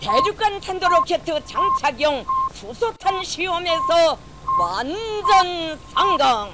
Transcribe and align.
대륙간 0.00 0.60
탄도로켓 0.60 1.24
장착용 1.24 2.24
수소탄 2.54 3.22
시험에서 3.24 4.18
완전 4.58 5.78
성공. 5.94 6.50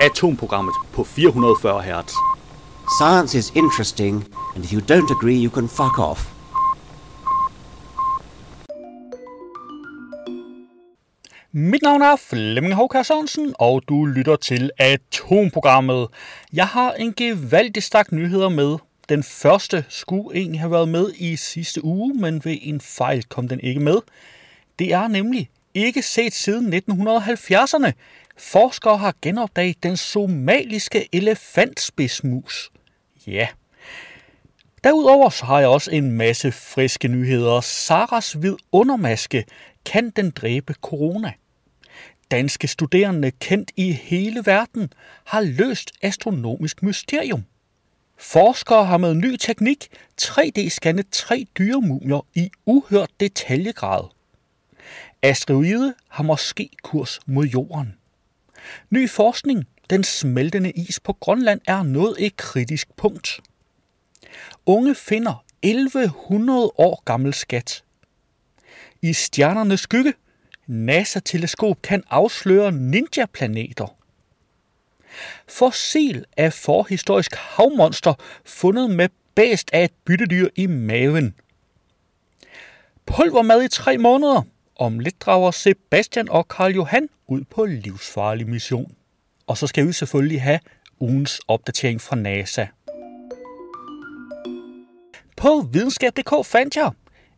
Atomprogrammet 0.00 0.74
på 0.92 1.04
440 1.04 1.82
Hz. 1.82 2.14
Science 2.98 3.34
is 3.34 3.52
interesting, 3.54 4.24
and 4.54 4.64
if 4.64 4.72
you 4.72 4.80
don't 4.80 5.10
agree, 5.10 5.36
you 5.36 5.50
can 5.50 5.68
fuck 5.68 5.98
off. 5.98 6.38
Mit 11.52 11.82
navn 11.82 12.02
er 12.02 12.16
Flemming 12.16 12.74
Håkær 12.74 13.02
Sørensen, 13.02 13.54
og 13.58 13.82
du 13.88 14.04
lytter 14.04 14.36
til 14.36 14.70
Atomprogrammet. 14.78 16.08
Jeg 16.52 16.66
har 16.66 16.92
en 16.92 17.14
gevaldig 17.14 17.82
stak 17.82 18.12
nyheder 18.12 18.48
med. 18.48 18.78
den 19.09 19.23
første 19.23 19.85
skulle 19.89 20.39
egentlig 20.39 20.59
have 20.59 20.71
været 20.71 20.89
med 20.89 21.13
i 21.15 21.35
sidste 21.35 21.83
uge, 21.83 22.13
men 22.13 22.45
ved 22.45 22.57
en 22.61 22.81
fejl 22.81 23.23
kom 23.23 23.47
den 23.47 23.59
ikke 23.59 23.79
med. 23.79 23.97
Det 24.79 24.93
er 24.93 25.07
nemlig 25.07 25.49
ikke 25.73 26.01
set 26.01 26.33
siden 26.33 26.73
1970'erne. 26.73 27.91
Forskere 28.37 28.97
har 28.97 29.15
genopdaget 29.21 29.83
den 29.83 29.97
somaliske 29.97 31.09
elefantspidsmus. 31.11 32.71
Ja. 33.27 33.47
Derudover 34.83 35.29
så 35.29 35.45
har 35.45 35.59
jeg 35.59 35.69
også 35.69 35.91
en 35.91 36.11
masse 36.11 36.51
friske 36.51 37.07
nyheder. 37.07 37.61
Saras 37.61 38.41
vidundermaske. 38.41 39.45
Kan 39.85 40.09
den 40.09 40.31
dræbe 40.31 40.73
corona? 40.73 41.33
Danske 42.31 42.67
studerende 42.67 43.31
kendt 43.31 43.71
i 43.75 43.91
hele 43.91 44.41
verden 44.45 44.93
har 45.25 45.41
løst 45.41 45.91
astronomisk 46.01 46.83
mysterium. 46.83 47.43
Forskere 48.17 48.85
har 48.85 48.97
med 48.97 49.13
ny 49.13 49.37
teknik 49.37 49.87
3D-scannet 50.21 51.05
tre 51.11 51.47
dyremumier 51.57 52.25
i 52.35 52.49
uhørt 52.65 53.09
detaljegrad. 53.19 54.09
Asteroide 55.21 55.93
har 56.07 56.23
måske 56.23 56.69
kurs 56.83 57.19
mod 57.25 57.45
jorden. 57.45 57.97
Ny 58.89 59.09
forskning. 59.09 59.67
Den 59.89 60.03
smeltende 60.03 60.71
is 60.71 60.99
på 60.99 61.13
Grønland 61.13 61.61
er 61.67 61.83
nået 61.83 62.15
et 62.19 62.35
kritisk 62.37 62.95
punkt. 62.95 63.39
Unge 64.65 64.95
finder 64.95 65.45
1100 65.61 66.71
år 66.77 67.03
gammel 67.05 67.33
skat. 67.33 67.83
I 69.01 69.13
stjernernes 69.13 69.79
skygge. 69.79 70.13
NASA-teleskop 70.67 71.81
kan 71.81 72.03
afsløre 72.09 72.71
ninja-planeter. 72.71 73.97
Fossil 75.47 76.25
af 76.37 76.53
forhistorisk 76.53 77.35
havmonster 77.35 78.13
fundet 78.45 78.89
med 78.89 79.09
bæst 79.35 79.69
af 79.73 79.83
et 79.83 79.91
byttedyr 80.05 80.49
i 80.55 80.65
maven. 80.65 81.35
Pulvermad 83.05 83.63
i 83.63 83.67
tre 83.67 83.97
måneder. 83.97 84.41
Om 84.75 84.99
lidt 84.99 85.21
drager 85.21 85.51
Sebastian 85.51 86.29
og 86.29 86.47
Karl 86.47 86.75
Johan 86.75 87.09
ud 87.27 87.43
på 87.43 87.65
livsfarlig 87.65 88.49
mission. 88.49 88.95
Og 89.47 89.57
så 89.57 89.67
skal 89.67 89.87
vi 89.87 89.93
selvfølgelig 89.93 90.41
have 90.41 90.59
ugens 90.99 91.41
opdatering 91.47 92.01
fra 92.01 92.15
NASA. 92.15 92.65
På 95.37 95.67
videnskab.dk 95.71 96.45
fandt 96.45 96.75
jeg, 96.75 96.91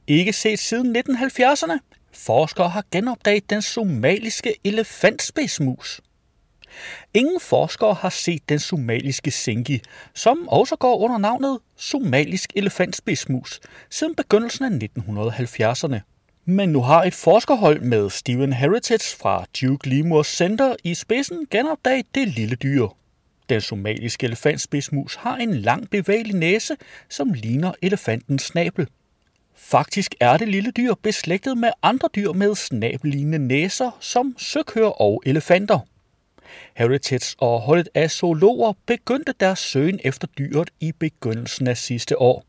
ikke 0.07 0.33
set 0.33 0.59
siden 0.59 0.95
1970'erne, 0.95 1.77
forskere 2.13 2.69
har 2.69 2.83
genopdaget 2.91 3.49
den 3.49 3.61
somaliske 3.61 4.55
elefantspidsmus. 4.63 6.01
Ingen 7.13 7.39
forskere 7.39 7.93
har 7.93 8.09
set 8.09 8.49
den 8.49 8.59
somaliske 8.59 9.31
sengi, 9.31 9.81
som 10.13 10.47
også 10.47 10.75
går 10.75 10.97
under 10.97 11.17
navnet 11.17 11.59
somalisk 11.77 12.49
elefantspidsmus, 12.55 13.59
siden 13.89 14.15
begyndelsen 14.15 14.81
af 14.81 14.89
1970'erne. 14.99 15.99
Men 16.45 16.69
nu 16.69 16.81
har 16.81 17.03
et 17.03 17.13
forskerhold 17.13 17.81
med 17.81 18.09
Steven 18.09 18.53
Heritage 18.53 19.17
fra 19.17 19.45
Duke 19.61 19.89
Lemur 19.89 20.23
Center 20.23 20.75
i 20.83 20.93
spidsen 20.93 21.47
genopdaget 21.51 22.05
det 22.15 22.27
lille 22.27 22.55
dyr. 22.55 22.87
Den 23.49 23.61
somaliske 23.61 24.25
elefantspidsmus 24.25 25.15
har 25.15 25.35
en 25.35 25.55
lang 25.55 25.89
bevægelig 25.89 26.35
næse, 26.35 26.75
som 27.09 27.33
ligner 27.33 27.71
elefantens 27.81 28.41
snabel. 28.41 28.87
Faktisk 29.55 30.15
er 30.19 30.37
det 30.37 30.47
lille 30.47 30.71
dyr 30.71 30.93
beslægtet 31.03 31.57
med 31.57 31.69
andre 31.83 32.09
dyr 32.15 32.31
med 32.31 32.55
snabellignende 32.55 33.47
næser, 33.47 33.97
som 33.99 34.35
søkøer 34.37 35.01
og 35.01 35.23
elefanter. 35.25 35.79
Heritage 36.75 37.35
og 37.39 37.61
holdet 37.61 37.89
af 37.93 38.11
zoologer 38.11 38.73
begyndte 38.85 39.33
deres 39.39 39.59
søgen 39.59 39.99
efter 40.03 40.27
dyret 40.27 40.69
i 40.79 40.91
begyndelsen 40.91 41.67
af 41.67 41.77
sidste 41.77 42.21
år. 42.21 42.45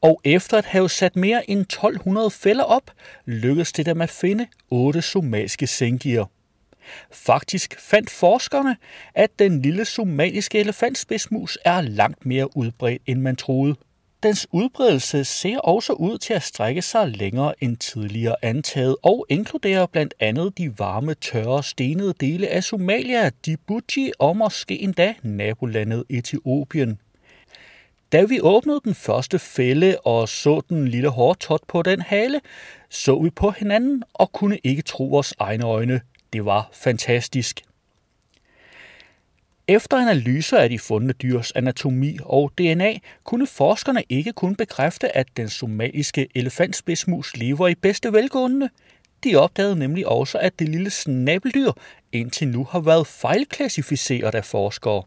Og 0.00 0.20
efter 0.24 0.58
at 0.58 0.64
have 0.64 0.88
sat 0.88 1.16
mere 1.16 1.50
end 1.50 1.60
1200 1.60 2.30
fælder 2.30 2.64
op, 2.64 2.90
lykkedes 3.24 3.72
det 3.72 3.86
dem 3.86 4.00
at 4.00 4.10
finde 4.10 4.46
otte 4.70 5.02
somaliske 5.02 5.66
sengier. 5.66 6.24
Faktisk 7.10 7.80
fandt 7.80 8.10
forskerne, 8.10 8.76
at 9.14 9.30
den 9.38 9.62
lille 9.62 9.84
somaliske 9.84 10.58
elefantspidsmus 10.58 11.58
er 11.64 11.80
langt 11.80 12.26
mere 12.26 12.56
udbredt, 12.56 13.02
end 13.06 13.20
man 13.20 13.36
troede. 13.36 13.76
Dens 14.22 14.46
udbredelse 14.52 15.24
ser 15.24 15.58
også 15.58 15.92
ud 15.92 16.18
til 16.18 16.34
at 16.34 16.42
strække 16.42 16.82
sig 16.82 17.08
længere 17.08 17.54
end 17.60 17.76
tidligere 17.76 18.36
antaget 18.42 18.96
og 19.02 19.26
inkluderer 19.28 19.86
blandt 19.86 20.14
andet 20.20 20.58
de 20.58 20.78
varme, 20.78 21.14
tørre, 21.14 21.62
stenede 21.62 22.14
dele 22.20 22.48
af 22.48 22.64
Somalia, 22.64 23.30
Djibouti 23.46 24.12
og 24.18 24.36
måske 24.36 24.82
endda 24.82 25.14
nabolandet 25.22 26.04
Etiopien. 26.10 26.98
Da 28.12 28.24
vi 28.24 28.40
åbnede 28.40 28.80
den 28.84 28.94
første 28.94 29.38
fælde 29.38 29.96
og 30.04 30.28
så 30.28 30.60
den 30.68 30.88
lille 30.88 31.08
hårtot 31.08 31.60
på 31.68 31.82
den 31.82 32.00
hale, 32.00 32.40
så 32.90 33.22
vi 33.22 33.30
på 33.30 33.50
hinanden 33.50 34.02
og 34.14 34.32
kunne 34.32 34.58
ikke 34.64 34.82
tro 34.82 35.04
vores 35.04 35.34
egne 35.38 35.64
øjne. 35.64 36.00
Det 36.32 36.44
var 36.44 36.68
fantastisk. 36.72 37.62
Efter 39.72 39.96
analyser 39.96 40.58
af 40.58 40.70
de 40.70 40.78
fundne 40.78 41.12
dyrs 41.12 41.52
anatomi 41.52 42.18
og 42.22 42.52
DNA, 42.58 42.98
kunne 43.24 43.46
forskerne 43.46 44.02
ikke 44.08 44.32
kun 44.32 44.56
bekræfte, 44.56 45.16
at 45.16 45.26
den 45.36 45.48
somaliske 45.48 46.28
elefantspidsmus 46.34 47.36
lever 47.36 47.68
i 47.68 47.74
bedste 47.74 48.12
velgående. 48.12 48.68
De 49.24 49.36
opdagede 49.36 49.76
nemlig 49.76 50.06
også, 50.06 50.38
at 50.38 50.58
det 50.58 50.68
lille 50.68 50.90
snabeldyr 50.90 51.72
indtil 52.12 52.48
nu 52.48 52.64
har 52.64 52.80
været 52.80 53.06
fejlklassificeret 53.06 54.34
af 54.34 54.44
forskere. 54.44 55.02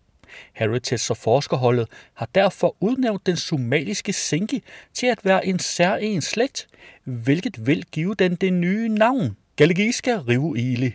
Heritage 0.53 1.11
og 1.11 1.17
forskerholdet 1.17 1.87
har 2.13 2.29
derfor 2.35 2.75
udnævnt 2.79 3.25
den 3.25 3.35
somaliske 3.35 4.13
sinki 4.13 4.63
til 4.93 5.07
at 5.07 5.19
være 5.25 5.45
en 5.45 5.59
særlig 5.59 6.23
slægt, 6.23 6.67
hvilket 7.03 7.67
vil 7.67 7.85
give 7.91 8.15
den 8.15 8.35
det 8.35 8.53
nye 8.53 8.89
navn, 8.89 9.37
Galegiska 9.55 10.19
rivuili. 10.27 10.93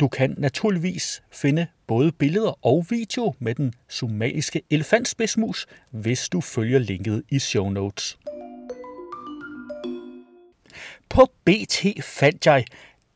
Du 0.00 0.08
kan 0.08 0.34
naturligvis 0.38 1.22
finde 1.30 1.66
både 1.86 2.12
billeder 2.12 2.66
og 2.66 2.86
video 2.90 3.34
med 3.38 3.54
den 3.54 3.74
somaliske 3.88 4.62
elefantspidsmus, 4.70 5.66
hvis 5.90 6.28
du 6.28 6.40
følger 6.40 6.78
linket 6.78 7.22
i 7.28 7.38
show 7.38 7.68
notes. 7.68 8.18
På 11.08 11.32
BT 11.44 11.86
fandt 12.02 12.46
jeg, 12.46 12.64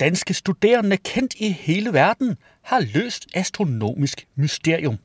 danske 0.00 0.34
studerende 0.34 0.96
kendt 0.96 1.34
i 1.34 1.48
hele 1.52 1.92
verden 1.92 2.36
har 2.62 2.80
løst 2.80 3.26
astronomisk 3.34 4.26
mysterium. 4.34 4.98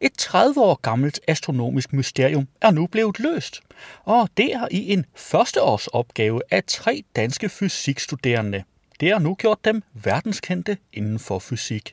Et 0.00 0.12
30 0.12 0.60
år 0.60 0.74
gammelt 0.74 1.20
astronomisk 1.28 1.92
mysterium 1.92 2.48
er 2.60 2.70
nu 2.70 2.86
blevet 2.86 3.18
løst, 3.18 3.60
og 4.04 4.28
det 4.36 4.54
er 4.54 4.68
i 4.70 4.92
en 4.92 5.06
førsteårsopgave 5.14 6.42
af 6.50 6.64
tre 6.64 7.02
danske 7.16 7.48
fysikstuderende. 7.48 8.64
Det 9.00 9.12
har 9.12 9.18
nu 9.18 9.34
gjort 9.34 9.64
dem 9.64 9.82
verdenskendte 9.94 10.78
inden 10.92 11.18
for 11.18 11.38
fysik. 11.38 11.92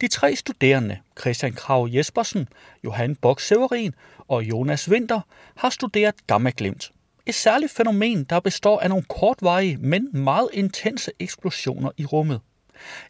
De 0.00 0.08
tre 0.08 0.36
studerende, 0.36 0.98
Christian 1.20 1.52
Krav 1.52 1.88
Jespersen, 1.90 2.48
Johan 2.84 3.16
Bok 3.16 3.40
Severin 3.40 3.94
og 4.28 4.44
Jonas 4.44 4.88
Winter, 4.88 5.20
har 5.56 5.70
studeret 5.70 6.14
gammaglimt. 6.26 6.92
Et 7.26 7.34
særligt 7.34 7.72
fænomen, 7.72 8.24
der 8.24 8.40
består 8.40 8.80
af 8.80 8.88
nogle 8.88 9.04
kortvarige, 9.04 9.76
men 9.76 10.08
meget 10.12 10.48
intense 10.52 11.12
eksplosioner 11.18 11.90
i 11.96 12.04
rummet. 12.04 12.40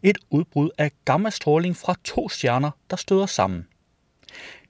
Et 0.03 0.17
udbrud 0.29 0.69
af 0.77 0.91
gammastråling 1.05 1.77
fra 1.77 1.95
to 2.03 2.29
stjerner, 2.29 2.71
der 2.89 2.95
støder 2.95 3.25
sammen. 3.25 3.67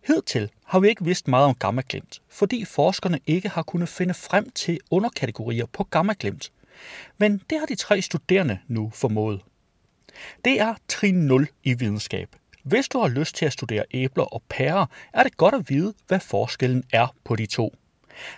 Hidtil 0.07 0.49
har 0.65 0.79
vi 0.79 0.89
ikke 0.89 1.05
vidst 1.05 1.27
meget 1.27 1.45
om 1.45 1.55
gammaglimt, 1.55 2.21
fordi 2.29 2.65
forskerne 2.65 3.19
ikke 3.27 3.49
har 3.49 3.63
kunnet 3.63 3.89
finde 3.89 4.13
frem 4.13 4.49
til 4.49 4.79
underkategorier 4.91 5.65
på 5.65 5.83
gammaglimt. 5.83 6.51
Men 7.17 7.41
det 7.49 7.59
har 7.59 7.65
de 7.65 7.75
tre 7.75 8.01
studerende 8.01 8.59
nu 8.67 8.91
formået. 8.93 9.41
Det 10.45 10.61
er 10.61 10.75
trin 10.87 11.15
0 11.15 11.47
i 11.63 11.73
videnskab. 11.73 12.35
Hvis 12.63 12.87
du 12.87 12.99
har 12.99 13.07
lyst 13.07 13.35
til 13.35 13.45
at 13.45 13.53
studere 13.53 13.83
æbler 13.91 14.23
og 14.23 14.43
pærer, 14.49 14.85
er 15.13 15.23
det 15.23 15.37
godt 15.37 15.55
at 15.55 15.69
vide, 15.69 15.93
hvad 16.07 16.19
forskellen 16.19 16.83
er 16.93 17.15
på 17.23 17.35
de 17.35 17.45
to. 17.45 17.73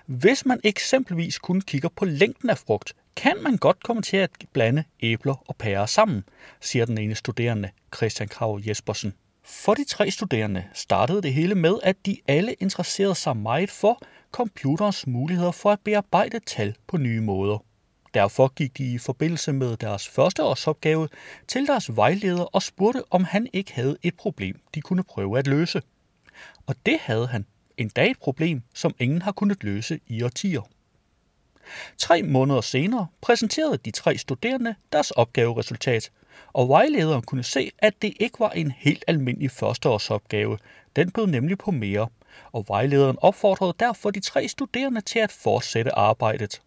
Hvis 0.06 0.46
man 0.46 0.60
eksempelvis 0.64 1.40
kun 1.40 1.62
kigger 1.62 1.90
på 1.90 2.06
længden 2.06 2.50
af 2.50 2.58
frugt, 2.58 2.94
kan 3.16 3.38
man 3.44 3.58
godt 3.58 3.84
komme 3.84 4.02
til 4.02 4.18
at 4.18 4.32
blande 4.54 4.84
æbler 5.00 5.44
og 5.48 5.56
pærer 5.56 5.86
sammen, 5.86 6.24
siger 6.62 6.86
den 6.86 6.98
ene 6.98 7.16
studerende, 7.16 7.70
Christian 7.96 8.28
Krav 8.28 8.60
Jespersen. 8.68 9.14
For 9.44 9.74
de 9.74 9.84
tre 9.84 10.12
studerende 10.12 10.64
startede 10.74 11.22
det 11.22 11.34
hele 11.34 11.56
med, 11.56 11.80
at 11.84 12.06
de 12.06 12.18
alle 12.28 12.54
interesserede 12.54 13.16
sig 13.16 13.38
meget 13.38 13.70
for 13.70 14.02
computerens 14.32 15.08
muligheder 15.08 15.52
for 15.52 15.72
at 15.72 15.80
bearbejde 15.84 16.40
tal 16.40 16.76
på 16.88 16.98
nye 16.98 17.22
måder. 17.22 17.64
Derfor 18.14 18.48
gik 18.48 18.78
de 18.78 18.94
i 18.94 18.98
forbindelse 18.98 19.54
med 19.54 19.78
deres 19.78 20.08
første 20.08 20.44
årsopgave 20.44 21.10
til 21.48 21.68
deres 21.68 21.96
vejleder 21.96 22.44
og 22.44 22.64
spurgte, 22.64 23.04
om 23.10 23.24
han 23.24 23.48
ikke 23.54 23.74
havde 23.74 23.98
et 24.04 24.16
problem, 24.18 24.60
de 24.76 24.82
kunne 24.82 25.04
prøve 25.04 25.40
at 25.40 25.48
løse. 25.48 25.82
Og 26.68 26.76
det 26.86 26.98
havde 27.02 27.28
han. 27.28 27.46
Endda 27.78 28.10
et 28.10 28.20
problem, 28.20 28.62
som 28.74 28.96
ingen 29.00 29.22
har 29.22 29.32
kunnet 29.32 29.64
løse 29.64 30.00
i 30.08 30.24
årtier. 30.24 30.62
Tre 31.98 32.24
måneder 32.24 32.62
senere 32.62 33.08
præsenterede 33.22 33.78
de 33.78 33.92
tre 33.92 34.18
studerende 34.18 34.76
deres 34.92 35.12
opgaveresultat, 35.12 36.12
og 36.54 36.70
vejlederen 36.70 37.22
kunne 37.22 37.44
se, 37.44 37.72
at 37.78 38.02
det 38.02 38.14
ikke 38.20 38.40
var 38.40 38.50
en 38.50 38.72
helt 38.72 39.04
almindelig 39.08 39.52
førsteårsopgave. 39.52 40.58
Den 40.96 41.12
bød 41.12 41.28
nemlig 41.28 41.58
på 41.58 41.72
mere, 41.72 42.08
og 42.52 42.66
vejlederen 42.68 43.18
opfordrede 43.22 43.74
derfor 43.80 44.12
de 44.12 44.20
tre 44.20 44.48
studerende 44.48 45.02
til 45.02 45.20
at 45.20 45.32
fortsætte 45.32 45.96
arbejdet. 45.96 46.62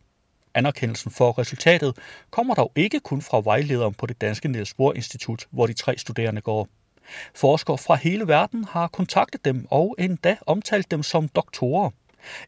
Anerkendelsen 0.55 1.11
for 1.11 1.39
resultatet 1.39 1.97
kommer 2.31 2.55
dog 2.55 2.73
ikke 2.77 3.01
kun 3.01 3.23
fra 3.23 3.41
vejlederen 3.41 3.95
på 3.95 4.07
det 4.07 4.21
danske 4.21 4.49
Niels 4.49 4.75
Bohr 4.75 4.93
Institut, 4.93 5.47
hvor 5.51 5.67
de 5.67 5.73
tre 5.73 5.99
studerende 5.99 6.41
går. 6.41 6.69
Forskere 7.35 7.79
fra 7.79 7.95
hele 7.95 8.29
verden 8.29 8.65
har 8.65 8.89
kontaktet 8.89 9.45
dem 9.45 9.67
og 9.71 9.95
endda 9.99 10.37
omtalt 10.47 10.91
dem 10.91 11.03
som 11.03 11.29
doktorer. 11.29 11.91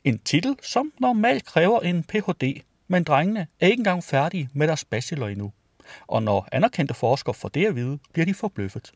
En 0.04 0.18
titel, 0.18 0.56
som 0.62 0.92
normalt 1.00 1.44
kræver 1.44 1.80
en 1.80 2.02
Ph.D., 2.02 2.62
men 2.88 3.04
drengene 3.04 3.46
er 3.60 3.66
ikke 3.66 3.80
engang 3.80 4.04
færdige 4.04 4.48
med 4.52 4.66
deres 4.66 4.84
bachelor 4.84 5.28
endnu. 5.28 5.52
Og 6.06 6.22
når 6.22 6.48
anerkendte 6.52 6.94
forskere 6.94 7.34
får 7.34 7.48
det 7.48 7.66
at 7.66 7.76
vide, 7.76 7.98
bliver 8.12 8.26
de 8.26 8.34
forbløffet. 8.34 8.92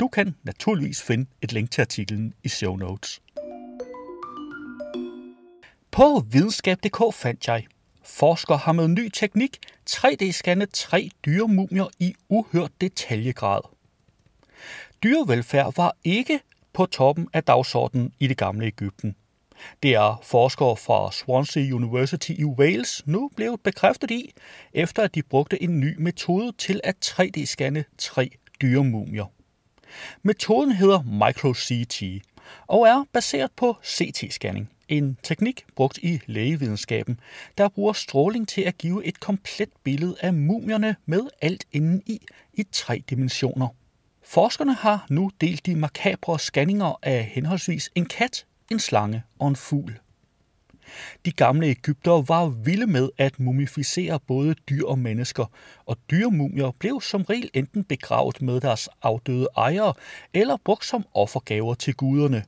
Du 0.00 0.08
kan 0.08 0.34
naturligvis 0.42 1.02
finde 1.02 1.26
et 1.42 1.52
link 1.52 1.70
til 1.70 1.80
artiklen 1.80 2.34
i 2.42 2.48
show 2.48 2.76
notes. 2.76 3.22
På 5.90 6.24
videnskab.dk 6.30 7.14
fandt 7.14 7.48
jeg, 7.48 7.66
forskere 8.04 8.56
har 8.56 8.72
med 8.72 8.88
ny 8.88 9.08
teknik 9.08 9.58
3D-scannet 9.90 10.70
tre 10.72 11.10
dyremumier 11.24 11.88
i 11.98 12.14
uhørt 12.28 12.80
detaljegrad. 12.80 13.60
Dyrevelfærd 15.02 15.74
var 15.76 15.96
ikke 16.04 16.40
på 16.72 16.86
toppen 16.86 17.28
af 17.32 17.44
dagsordenen 17.44 18.12
i 18.20 18.26
det 18.26 18.36
gamle 18.36 18.66
Ægypten. 18.66 19.16
Det 19.82 19.94
er 19.94 20.20
forskere 20.22 20.76
fra 20.76 21.12
Swansea 21.12 21.72
University 21.72 22.30
i 22.30 22.44
Wales 22.44 23.02
nu 23.06 23.30
blevet 23.36 23.60
bekræftet 23.60 24.10
i, 24.10 24.32
efter 24.72 25.02
at 25.02 25.14
de 25.14 25.22
brugte 25.22 25.62
en 25.62 25.80
ny 25.80 25.96
metode 25.98 26.52
til 26.58 26.80
at 26.84 26.96
3D-scanne 27.04 27.84
tre 27.98 28.30
dyremumier. 28.62 29.26
Metoden 30.22 30.72
hedder 30.72 31.02
MicroCT 31.02 32.02
og 32.66 32.88
er 32.88 33.04
baseret 33.12 33.50
på 33.56 33.76
CT-scanning, 33.84 34.73
en 34.88 35.18
teknik 35.22 35.64
brugt 35.76 35.98
i 35.98 36.20
lægevidenskaben, 36.26 37.20
der 37.58 37.68
bruger 37.68 37.92
stråling 37.92 38.48
til 38.48 38.60
at 38.60 38.78
give 38.78 39.04
et 39.04 39.20
komplet 39.20 39.68
billede 39.84 40.16
af 40.20 40.34
mumierne 40.34 40.96
med 41.06 41.20
alt 41.42 41.64
inden 41.72 42.02
i 42.06 42.20
i 42.52 42.66
tre 42.72 43.02
dimensioner. 43.10 43.68
Forskerne 44.22 44.74
har 44.74 45.06
nu 45.10 45.30
delt 45.40 45.66
de 45.66 45.76
makabre 45.76 46.38
scanninger 46.38 46.98
af 47.02 47.24
henholdsvis 47.24 47.90
en 47.94 48.06
kat, 48.06 48.46
en 48.70 48.78
slange 48.78 49.22
og 49.38 49.48
en 49.48 49.56
fugl. 49.56 49.98
De 51.24 51.32
gamle 51.32 51.66
Ægyptere 51.66 52.28
var 52.28 52.46
vilde 52.46 52.86
med 52.86 53.08
at 53.18 53.40
mumificere 53.40 54.20
både 54.20 54.54
dyr 54.54 54.84
og 54.86 54.98
mennesker, 54.98 55.46
og 55.86 55.96
dyremumier 56.10 56.70
blev 56.78 57.00
som 57.00 57.22
regel 57.22 57.50
enten 57.54 57.84
begravet 57.84 58.42
med 58.42 58.60
deres 58.60 58.88
afdøde 59.02 59.48
ejere 59.56 59.94
eller 60.34 60.56
brugt 60.64 60.84
som 60.84 61.04
offergaver 61.14 61.74
til 61.74 61.94
guderne. 61.94 62.44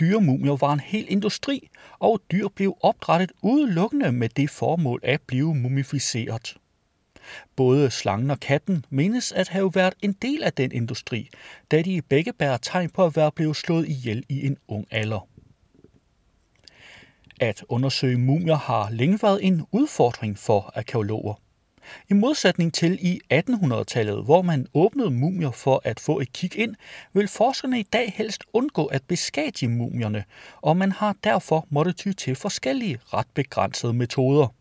Dyremumier 0.00 0.56
var 0.56 0.72
en 0.72 0.80
hel 0.80 1.06
industri, 1.08 1.68
og 1.98 2.22
dyr 2.32 2.48
blev 2.48 2.76
opdrettet 2.80 3.32
udelukkende 3.42 4.12
med 4.12 4.28
det 4.28 4.50
formål 4.50 5.00
at 5.02 5.20
blive 5.20 5.54
mumificeret. 5.54 6.56
Både 7.56 7.90
slangen 7.90 8.30
og 8.30 8.40
katten 8.40 8.84
menes 8.90 9.32
at 9.32 9.48
have 9.48 9.74
været 9.74 9.94
en 10.02 10.12
del 10.12 10.42
af 10.42 10.52
den 10.52 10.72
industri, 10.72 11.28
da 11.70 11.82
de 11.82 12.02
begge 12.02 12.32
bærer 12.32 12.56
tegn 12.56 12.90
på 12.90 13.04
at 13.04 13.16
være 13.16 13.32
blevet 13.32 13.56
slået 13.56 13.88
ihjel 13.88 14.24
i 14.28 14.46
en 14.46 14.56
ung 14.68 14.86
alder. 14.90 15.28
At 17.40 17.64
undersøge 17.68 18.18
mumier 18.18 18.56
har 18.56 18.90
længe 18.90 19.18
været 19.22 19.46
en 19.46 19.66
udfordring 19.72 20.38
for 20.38 20.72
arkeologer. 20.74 21.34
I 22.10 22.14
modsætning 22.14 22.74
til 22.74 22.98
i 23.00 23.20
1800-tallet, 23.34 24.24
hvor 24.24 24.42
man 24.42 24.66
åbnede 24.74 25.10
mumier 25.10 25.50
for 25.50 25.80
at 25.84 26.00
få 26.00 26.20
et 26.20 26.32
kig 26.32 26.58
ind, 26.58 26.74
vil 27.12 27.28
forskerne 27.28 27.80
i 27.80 27.82
dag 27.82 28.12
helst 28.16 28.44
undgå 28.52 28.84
at 28.84 29.02
beskadige 29.08 29.68
mumierne, 29.68 30.24
og 30.60 30.76
man 30.76 30.92
har 30.92 31.16
derfor 31.24 31.66
måttet 31.70 31.96
ty 31.96 32.12
til 32.12 32.34
forskellige 32.34 32.98
ret 33.04 33.26
begrænsede 33.34 33.92
metoder. 33.92 34.54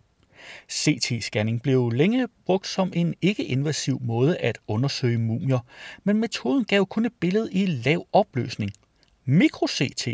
CT-scanning 0.71 1.62
blev 1.63 1.89
længe 1.89 2.27
brugt 2.45 2.68
som 2.68 2.91
en 2.95 3.15
ikke-invasiv 3.21 4.00
måde 4.01 4.38
at 4.38 4.57
undersøge 4.68 5.18
mumier, 5.18 5.59
men 6.03 6.18
metoden 6.18 6.65
gav 6.65 6.85
kun 6.85 7.06
et 7.06 7.13
billede 7.19 7.53
i 7.53 7.65
lav 7.65 8.07
opløsning. 8.13 8.71
Mikro-CT 9.25 10.07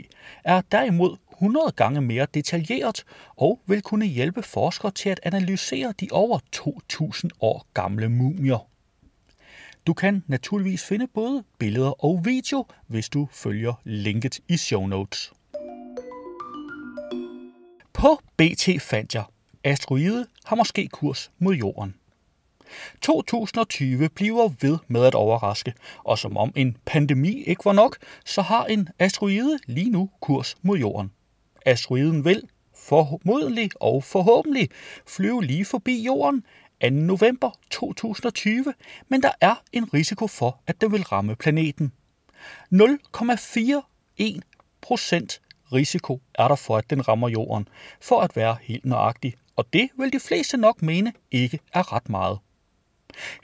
er 0.44 0.62
derimod 0.72 1.18
100 1.44 1.72
gange 1.76 2.02
mere 2.02 2.28
detaljeret 2.34 3.04
og 3.36 3.60
vil 3.66 3.82
kunne 3.82 4.06
hjælpe 4.06 4.44
forskere 4.44 4.92
til 4.92 5.10
at 5.10 5.20
analysere 5.24 5.94
de 6.00 6.08
over 6.12 6.40
2000 6.52 7.32
år 7.40 7.66
gamle 7.74 8.10
mumier. 8.10 8.68
Du 9.88 9.94
kan 9.94 10.24
naturligvis 10.28 10.84
finde 10.84 11.08
både 11.08 11.44
billeder 11.60 12.06
og 12.06 12.22
video, 12.26 12.66
hvis 12.88 13.10
du 13.10 13.28
følger 13.32 13.74
linket 13.84 14.40
i 14.48 14.58
show 14.58 14.86
notes. 14.86 15.34
På 17.94 18.20
BT 18.38 18.82
fandt 18.82 19.16
jeg, 19.16 19.24
asteroide 19.64 20.26
har 20.46 20.56
måske 20.56 20.88
kurs 20.88 21.32
mod 21.40 21.54
jorden. 21.56 21.96
2020 23.02 24.10
bliver 24.10 24.50
ved 24.62 24.78
med 24.88 25.06
at 25.06 25.16
overraske, 25.16 25.74
og 25.98 26.18
som 26.18 26.38
om 26.38 26.52
en 26.56 26.78
pandemi 26.86 27.44
ikke 27.44 27.66
var 27.66 27.74
nok, 27.74 27.98
så 28.26 28.42
har 28.42 28.66
en 28.66 28.90
asteroide 29.00 29.60
lige 29.68 29.90
nu 29.90 30.10
kurs 30.22 30.56
mod 30.62 30.78
jorden. 30.78 31.12
Asteroiden 31.66 32.26
vil, 32.26 32.42
formodentlig 32.76 33.70
og 33.76 34.04
forhåbentlig, 34.04 34.70
flyve 35.08 35.44
lige 35.44 35.66
forbi 35.66 36.04
jorden 36.04 36.44
2. 36.82 36.90
november 36.90 37.52
2020, 37.72 38.74
men 39.10 39.24
der 39.24 39.32
er 39.42 39.56
en 39.72 39.94
risiko 39.94 40.28
for, 40.28 40.60
at 40.68 40.82
den 40.82 40.92
vil 40.92 41.04
ramme 41.04 41.36
planeten. 41.36 41.92
0,41 42.74 44.40
procent 44.82 45.42
risiko 45.74 46.22
er 46.36 46.48
der 46.48 46.56
for, 46.56 46.78
at 46.78 46.90
den 46.90 47.08
rammer 47.08 47.30
jorden, 47.30 47.68
for 48.02 48.22
at 48.22 48.36
være 48.36 48.58
helt 48.62 48.86
nøjagtig, 48.86 49.34
og 49.56 49.74
det 49.74 49.90
vil 49.98 50.14
de 50.14 50.20
fleste 50.20 50.58
nok 50.58 50.82
mene 50.82 51.14
ikke 51.32 51.60
er 51.74 51.94
ret 51.94 52.10
meget. 52.10 52.40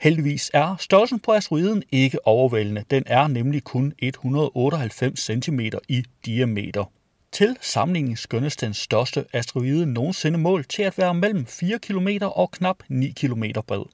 Heldigvis 0.00 0.50
er 0.54 0.76
størrelsen 0.76 1.20
på 1.20 1.32
asteroiden 1.32 1.82
ikke 1.92 2.26
overvældende. 2.26 2.84
Den 2.90 3.02
er 3.06 3.28
nemlig 3.28 3.64
kun 3.64 3.92
198 3.98 5.20
cm 5.20 5.60
i 5.88 6.02
diameter. 6.26 6.84
Til 7.32 7.56
sammenligning 7.60 8.18
skønnes 8.18 8.56
den 8.56 8.74
største 8.74 9.24
asteroide 9.32 9.86
nogensinde 9.86 10.38
mål 10.38 10.64
til 10.64 10.82
at 10.82 10.98
være 10.98 11.14
mellem 11.14 11.46
4 11.46 11.78
km 11.78 12.08
og 12.22 12.50
knap 12.50 12.76
9 12.88 13.10
km 13.10 13.44
bred. 13.66 13.84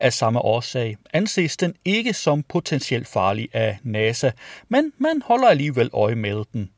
Af 0.00 0.12
samme 0.12 0.38
årsag 0.38 0.96
anses 1.12 1.56
den 1.56 1.74
ikke 1.84 2.12
som 2.12 2.42
potentielt 2.42 3.08
farlig 3.08 3.48
af 3.52 3.78
NASA, 3.82 4.30
men 4.68 4.92
man 4.98 5.22
holder 5.24 5.48
alligevel 5.48 5.90
øje 5.92 6.14
med 6.14 6.44
den. 6.52 6.70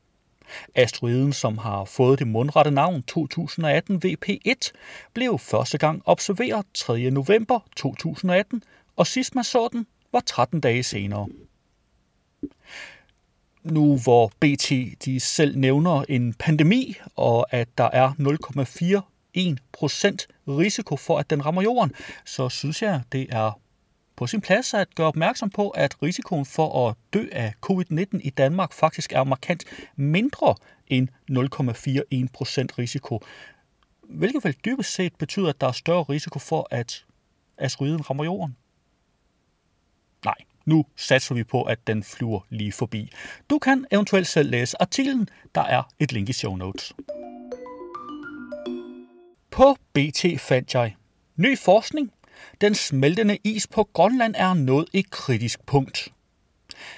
Asteroiden, 0.75 1.33
som 1.33 1.57
har 1.57 1.85
fået 1.85 2.19
det 2.19 2.27
mundrette 2.27 2.71
navn 2.71 3.03
2018 3.03 4.01
VP1, 4.05 4.71
blev 5.13 5.39
første 5.39 5.77
gang 5.77 6.01
observeret 6.05 6.65
3. 6.73 7.11
november 7.11 7.59
2018, 7.75 8.63
og 8.95 9.07
sidst 9.07 9.35
man 9.35 9.43
så 9.43 9.69
den 9.71 9.87
var 10.11 10.23
13 10.25 10.61
dage 10.61 10.83
senere. 10.83 11.27
Nu 13.71 13.97
hvor 13.97 14.31
BT 14.39 14.71
de 15.05 15.19
selv 15.19 15.57
nævner 15.57 16.05
en 16.09 16.33
pandemi, 16.33 16.95
og 17.15 17.53
at 17.53 17.77
der 17.77 17.89
er 17.93 18.09
0,41% 18.09 18.17
risiko 20.47 20.97
for, 20.97 21.19
at 21.19 21.29
den 21.29 21.45
rammer 21.45 21.61
jorden, 21.61 21.91
så 22.25 22.49
synes 22.49 22.81
jeg, 22.81 23.01
det 23.11 23.27
er 23.29 23.59
på 24.15 24.27
sin 24.27 24.41
plads 24.41 24.73
at 24.73 24.95
gøre 24.95 25.07
opmærksom 25.07 25.49
på, 25.49 25.69
at 25.69 26.03
risikoen 26.03 26.45
for 26.45 26.89
at 26.89 26.95
dø 27.13 27.27
af 27.31 27.53
covid-19 27.65 28.19
i 28.19 28.29
Danmark 28.29 28.73
faktisk 28.73 29.13
er 29.13 29.23
markant 29.23 29.63
mindre 29.95 30.55
end 30.87 31.07
0,41% 31.31 31.35
risiko, 32.79 33.21
hvilket 34.03 34.43
vel 34.43 34.55
dybest 34.65 34.93
set 34.93 35.15
betyder, 35.15 35.49
at 35.49 35.61
der 35.61 35.67
er 35.67 35.71
større 35.71 36.03
risiko 36.03 36.39
for, 36.39 36.67
at 36.71 37.05
asteroiden 37.57 38.09
rammer 38.09 38.23
jorden. 38.23 38.57
Nej, 40.25 40.35
nu 40.65 40.85
satser 40.95 41.35
vi 41.35 41.43
på, 41.43 41.63
at 41.63 41.87
den 41.87 42.03
flyver 42.03 42.39
lige 42.49 42.71
forbi. 42.71 43.11
Du 43.49 43.59
kan 43.59 43.85
eventuelt 43.91 44.27
selv 44.27 44.49
læse 44.49 44.81
artiklen, 44.81 45.29
der 45.55 45.61
er 45.61 45.83
et 45.99 46.11
link 46.11 46.29
i 46.29 46.33
show 46.33 46.55
notes. 46.55 46.93
På 49.51 49.77
BT 49.93 50.25
fandt 50.39 50.73
jeg 50.73 50.95
ny 51.35 51.57
forskning 51.57 52.11
den 52.61 52.75
smeltende 52.75 53.37
is 53.43 53.67
på 53.67 53.89
Grønland 53.93 54.35
er 54.37 54.53
nået 54.53 54.85
et 54.93 55.09
kritisk 55.09 55.65
punkt. 55.65 56.13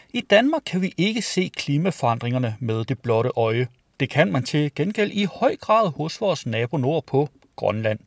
I 0.09 0.21
Danmark 0.21 0.61
kan 0.65 0.81
vi 0.81 0.93
ikke 0.97 1.21
se 1.21 1.51
klimaforandringerne 1.55 2.55
med 2.59 2.85
det 2.85 2.99
blotte 2.99 3.31
øje. 3.35 3.67
Det 3.99 4.09
kan 4.09 4.31
man 4.31 4.43
til 4.43 4.71
gengæld 4.75 5.11
i 5.11 5.23
høj 5.23 5.55
grad 5.55 5.91
hos 5.91 6.21
vores 6.21 6.45
nabo 6.45 6.77
nordpå, 6.77 7.29
Grønland. 7.55 7.99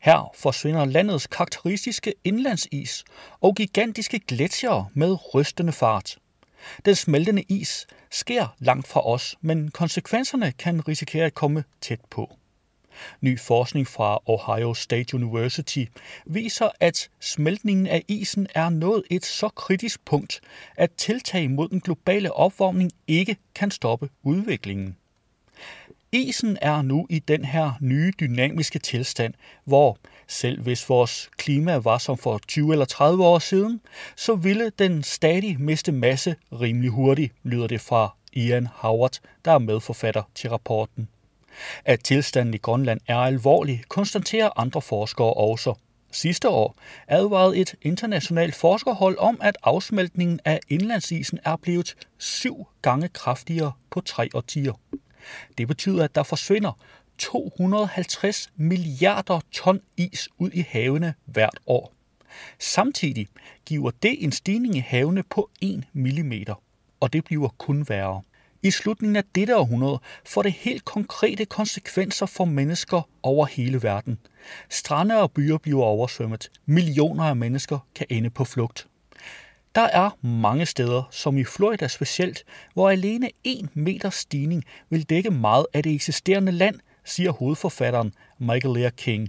Her 0.00 0.30
forsvinder 0.34 0.84
landets 0.84 1.26
karakteristiske 1.26 2.14
indlandsis 2.24 3.04
og 3.40 3.54
gigantiske 3.54 4.18
gletsjere 4.18 4.88
med 4.94 5.34
rystende 5.34 5.72
fart. 5.72 6.18
Den 6.84 6.94
smeltende 6.94 7.42
is 7.42 7.86
sker 8.10 8.46
langt 8.58 8.88
fra 8.88 9.06
os, 9.06 9.36
men 9.40 9.70
konsekvenserne 9.70 10.52
kan 10.52 10.88
risikere 10.88 11.26
at 11.26 11.34
komme 11.34 11.64
tæt 11.80 12.00
på. 12.10 12.32
Ny 13.20 13.38
forskning 13.38 13.86
fra 13.86 14.18
Ohio 14.26 14.74
State 14.74 15.14
University 15.14 15.84
viser, 16.26 16.68
at 16.80 17.10
smeltningen 17.20 17.86
af 17.86 18.04
isen 18.08 18.46
er 18.54 18.68
nået 18.68 19.02
et 19.10 19.24
så 19.24 19.48
kritisk 19.48 20.04
punkt, 20.04 20.40
at 20.76 20.90
tiltag 20.92 21.50
mod 21.50 21.68
den 21.68 21.80
globale 21.80 22.32
opvarmning 22.32 22.90
ikke 23.06 23.36
kan 23.54 23.70
stoppe 23.70 24.08
udviklingen. 24.22 24.96
Isen 26.12 26.58
er 26.62 26.82
nu 26.82 27.06
i 27.10 27.18
den 27.18 27.44
her 27.44 27.72
nye 27.80 28.12
dynamiske 28.20 28.78
tilstand, 28.78 29.34
hvor 29.64 29.98
selv 30.28 30.62
hvis 30.62 30.88
vores 30.88 31.30
klima 31.36 31.76
var 31.76 31.98
som 31.98 32.18
for 32.18 32.40
20 32.48 32.72
eller 32.72 32.84
30 32.84 33.24
år 33.24 33.38
siden, 33.38 33.80
så 34.16 34.34
ville 34.34 34.70
den 34.78 35.02
stadig 35.02 35.60
miste 35.60 35.92
masse 35.92 36.36
rimelig 36.52 36.90
hurtigt, 36.90 37.32
lyder 37.42 37.66
det 37.66 37.80
fra 37.80 38.16
Ian 38.32 38.68
Howard, 38.74 39.18
der 39.44 39.52
er 39.52 39.58
medforfatter 39.58 40.22
til 40.34 40.50
rapporten. 40.50 41.08
At 41.84 42.00
tilstanden 42.04 42.54
i 42.54 42.58
Grønland 42.58 43.00
er 43.06 43.16
alvorlig, 43.18 43.82
konstaterer 43.88 44.50
andre 44.56 44.82
forskere 44.82 45.34
også. 45.34 45.74
Sidste 46.12 46.48
år 46.48 46.76
advarede 47.08 47.56
et 47.56 47.74
internationalt 47.82 48.54
forskerhold 48.54 49.18
om, 49.18 49.38
at 49.42 49.56
afsmeltningen 49.62 50.40
af 50.44 50.60
indlandsisen 50.68 51.38
er 51.44 51.56
blevet 51.56 51.94
syv 52.18 52.66
gange 52.82 53.08
kraftigere 53.08 53.72
på 53.90 54.00
tre 54.00 54.28
årtier. 54.34 54.72
Det 55.58 55.68
betyder, 55.68 56.04
at 56.04 56.14
der 56.14 56.22
forsvinder 56.22 56.78
250 57.18 58.50
milliarder 58.56 59.40
ton 59.52 59.80
is 59.96 60.28
ud 60.38 60.50
i 60.50 60.64
havene 60.68 61.14
hvert 61.24 61.60
år. 61.66 61.92
Samtidig 62.58 63.26
giver 63.66 63.90
det 64.02 64.24
en 64.24 64.32
stigning 64.32 64.76
i 64.76 64.80
havene 64.80 65.22
på 65.22 65.50
1 65.60 65.84
mm, 65.92 66.32
og 67.00 67.12
det 67.12 67.24
bliver 67.24 67.48
kun 67.58 67.88
værre. 67.88 68.22
I 68.62 68.70
slutningen 68.70 69.16
af 69.16 69.24
dette 69.34 69.56
århundrede 69.56 70.00
får 70.26 70.42
det 70.42 70.52
helt 70.52 70.84
konkrete 70.84 71.44
konsekvenser 71.44 72.26
for 72.26 72.44
mennesker 72.44 73.08
over 73.22 73.46
hele 73.46 73.82
verden. 73.82 74.18
Strande 74.68 75.22
og 75.22 75.32
byer 75.32 75.58
bliver 75.58 75.84
oversvømmet. 75.84 76.50
Millioner 76.66 77.24
af 77.24 77.36
mennesker 77.36 77.78
kan 77.94 78.06
ende 78.10 78.30
på 78.30 78.44
flugt. 78.44 78.88
Der 79.78 79.84
er 79.84 80.10
mange 80.26 80.66
steder, 80.66 81.02
som 81.10 81.38
i 81.38 81.44
Florida 81.44 81.88
specielt, 81.88 82.44
hvor 82.74 82.90
alene 82.90 83.30
en 83.44 83.70
meter 83.74 84.10
stigning 84.10 84.64
vil 84.90 85.02
dække 85.02 85.30
meget 85.30 85.66
af 85.74 85.82
det 85.82 85.94
eksisterende 85.94 86.52
land, 86.52 86.80
siger 87.04 87.32
hovedforfatteren 87.32 88.14
Michael 88.38 88.74
Lea 88.74 88.90
King. 88.90 89.28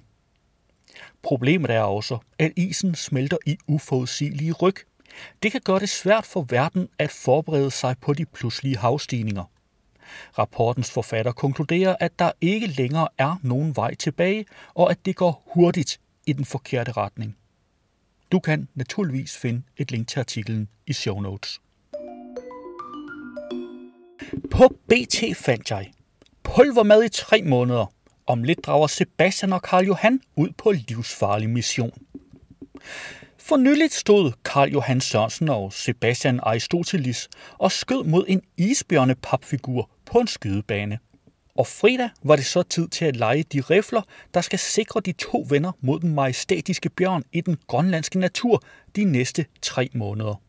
Problemet 1.22 1.72
er 1.72 1.82
også, 1.82 2.18
at 2.40 2.52
isen 2.56 2.96
smelter 2.96 3.38
i 3.46 3.58
uforudsigelige 3.68 4.54
ryg. 4.54 4.76
Det 5.44 5.52
kan 5.52 5.62
gøre 5.64 5.80
det 5.80 5.90
svært 5.90 6.26
for 6.26 6.46
verden 6.50 6.88
at 7.00 7.12
forberede 7.12 7.72
sig 7.72 7.96
på 8.02 8.14
de 8.14 8.26
pludselige 8.26 8.78
havstigninger. 8.78 9.44
Rapportens 10.38 10.92
forfatter 10.92 11.32
konkluderer, 11.32 11.96
at 12.00 12.20
der 12.20 12.32
ikke 12.42 12.68
længere 12.68 13.08
er 13.18 13.36
nogen 13.44 13.76
vej 13.76 13.96
tilbage, 13.96 14.46
og 14.74 14.92
at 14.92 15.06
det 15.06 15.16
går 15.16 15.44
hurtigt 15.54 16.00
i 16.26 16.34
den 16.34 16.46
forkerte 16.46 16.92
retning. 16.92 17.39
Du 18.32 18.40
kan 18.40 18.68
naturligvis 18.76 19.38
finde 19.38 19.62
et 19.78 19.92
link 19.92 20.08
til 20.08 20.20
artiklen 20.20 20.70
i 20.88 20.94
show 20.94 21.20
notes. 21.20 21.62
På 24.52 24.68
BT 24.88 25.24
fandt 25.38 25.72
jeg 25.72 25.92
pulvermad 26.44 27.04
i 27.04 27.10
tre 27.10 27.42
måneder. 27.42 27.94
Om 28.28 28.44
lidt 28.44 28.66
drager 28.66 28.88
Sebastian 28.88 29.54
og 29.54 29.62
Karl 29.62 29.86
Johan 29.86 30.22
ud 30.36 30.50
på 30.58 30.72
livsfarlig 30.72 31.50
mission. 31.50 31.92
For 33.38 33.58
nyligt 33.58 33.94
stod 33.94 34.32
Karl 34.46 34.72
Johan 34.72 35.02
Sørensen 35.02 35.50
og 35.50 35.74
Sebastian 35.74 36.40
Aristoteles 36.44 37.30
og 37.58 37.72
skød 37.72 38.04
mod 38.04 38.26
en 38.28 38.42
isbjørnepapfigur 38.58 39.90
på 40.06 40.20
en 40.20 40.28
skydebane. 40.28 41.00
Og 41.60 41.68
fredag 41.68 42.10
var 42.24 42.36
det 42.36 42.46
så 42.46 42.64
tid 42.64 42.88
til 42.88 43.06
at 43.06 43.16
lege 43.16 43.44
de 43.44 43.62
rifler, 43.62 44.02
der 44.34 44.42
skal 44.42 44.60
sikre 44.60 45.00
de 45.00 45.12
to 45.12 45.46
venner 45.50 45.72
mod 45.82 46.00
den 46.00 46.16
majestætiske 46.16 46.90
bjørn 46.90 47.24
i 47.34 47.42
den 47.42 47.58
grønlandske 47.68 48.20
natur 48.20 48.64
de 48.96 49.04
næste 49.04 49.46
tre 49.62 49.90
måneder. 49.94 50.42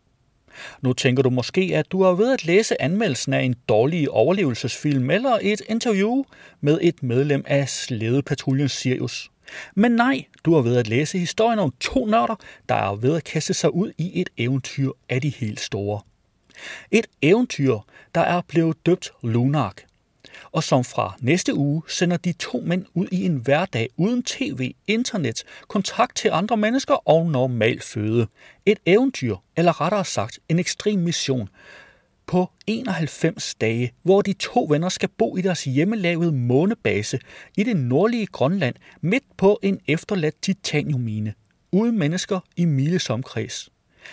Nu 0.82 0.92
tænker 0.92 1.22
du 1.22 1.30
måske, 1.30 1.70
at 1.74 1.92
du 1.92 2.02
har 2.02 2.12
ved 2.12 2.32
at 2.32 2.44
læse 2.44 2.82
anmeldelsen 2.82 3.32
af 3.32 3.42
en 3.42 3.54
dårlig 3.68 4.10
overlevelsesfilm 4.10 5.10
eller 5.10 5.38
et 5.42 5.62
interview 5.68 6.24
med 6.60 6.78
et 6.82 7.02
medlem 7.02 7.44
af 7.46 7.68
Slædepatruljen 7.68 8.68
Sirius. 8.68 9.30
Men 9.74 9.92
nej, 9.92 10.24
du 10.44 10.54
har 10.54 10.62
ved 10.62 10.76
at 10.76 10.88
læse 10.88 11.18
historien 11.18 11.58
om 11.58 11.74
to 11.80 12.06
nørder, 12.06 12.36
der 12.68 12.74
er 12.74 12.94
ved 12.94 13.16
at 13.16 13.24
kaste 13.24 13.54
sig 13.54 13.74
ud 13.74 13.92
i 13.98 14.20
et 14.20 14.30
eventyr 14.36 14.90
af 15.08 15.20
de 15.20 15.28
helt 15.28 15.60
store. 15.60 16.00
Et 16.90 17.06
eventyr, 17.22 17.78
der 18.14 18.20
er 18.20 18.40
blevet 18.48 18.86
døbt 18.86 19.12
Lunark, 19.22 19.84
og 20.52 20.64
som 20.64 20.84
fra 20.84 21.16
næste 21.20 21.54
uge 21.54 21.82
sender 21.88 22.16
de 22.16 22.32
to 22.32 22.62
mænd 22.66 22.86
ud 22.94 23.06
i 23.12 23.24
en 23.24 23.36
hverdag 23.36 23.88
uden 23.96 24.22
tv, 24.22 24.74
internet, 24.86 25.44
kontakt 25.68 26.16
til 26.16 26.30
andre 26.32 26.56
mennesker 26.56 27.08
og 27.08 27.30
normal 27.30 27.80
føde. 27.80 28.26
Et 28.66 28.78
eventyr, 28.86 29.36
eller 29.56 29.80
rettere 29.80 30.04
sagt 30.04 30.38
en 30.48 30.58
ekstrem 30.58 30.98
mission, 30.98 31.48
på 32.26 32.50
91 32.66 33.54
dage, 33.54 33.92
hvor 34.02 34.22
de 34.22 34.32
to 34.32 34.66
venner 34.70 34.88
skal 34.88 35.08
bo 35.08 35.36
i 35.36 35.40
deres 35.40 35.64
hjemmelavede 35.64 36.32
månebase 36.32 37.18
i 37.56 37.62
det 37.62 37.76
nordlige 37.76 38.26
Grønland 38.26 38.74
midt 39.00 39.24
på 39.36 39.58
en 39.62 39.80
efterladt 39.88 40.42
titaniummine, 40.42 41.34
uden 41.72 41.98
mennesker 41.98 42.40
i 42.56 42.64
miles 42.64 43.10
omkreds, 43.10 43.68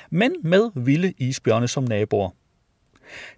men 0.09 0.35
med 0.43 0.69
vilde 0.75 1.13
isbjørne 1.17 1.67
som 1.67 1.83
naboer. 1.83 2.29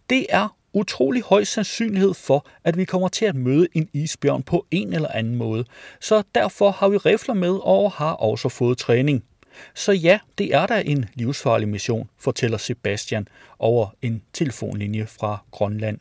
Det 0.09 0.25
er 0.29 0.58
utrolig 0.73 1.23
høj 1.23 1.43
sandsynlighed 1.43 2.13
for, 2.13 2.47
at 2.63 2.77
vi 2.77 2.85
kommer 2.85 3.07
til 3.07 3.25
at 3.25 3.35
møde 3.35 3.67
en 3.73 3.89
isbjørn 3.93 4.43
på 4.43 4.65
en 4.71 4.93
eller 4.93 5.09
anden 5.11 5.35
måde, 5.35 5.65
så 5.99 6.23
derfor 6.35 6.71
har 6.71 6.89
vi 6.89 6.97
rifler 6.97 7.33
med 7.33 7.59
og 7.63 7.91
har 7.91 8.13
også 8.13 8.49
fået 8.49 8.77
træning. 8.77 9.23
Så 9.75 9.91
ja, 9.91 10.19
det 10.37 10.53
er 10.55 10.65
da 10.65 10.83
en 10.85 11.05
livsfarlig 11.13 11.67
mission, 11.67 12.09
fortæller 12.17 12.57
Sebastian 12.57 13.27
over 13.59 13.87
en 14.01 14.21
telefonlinje 14.33 15.05
fra 15.05 15.43
Grønland. 15.51 15.99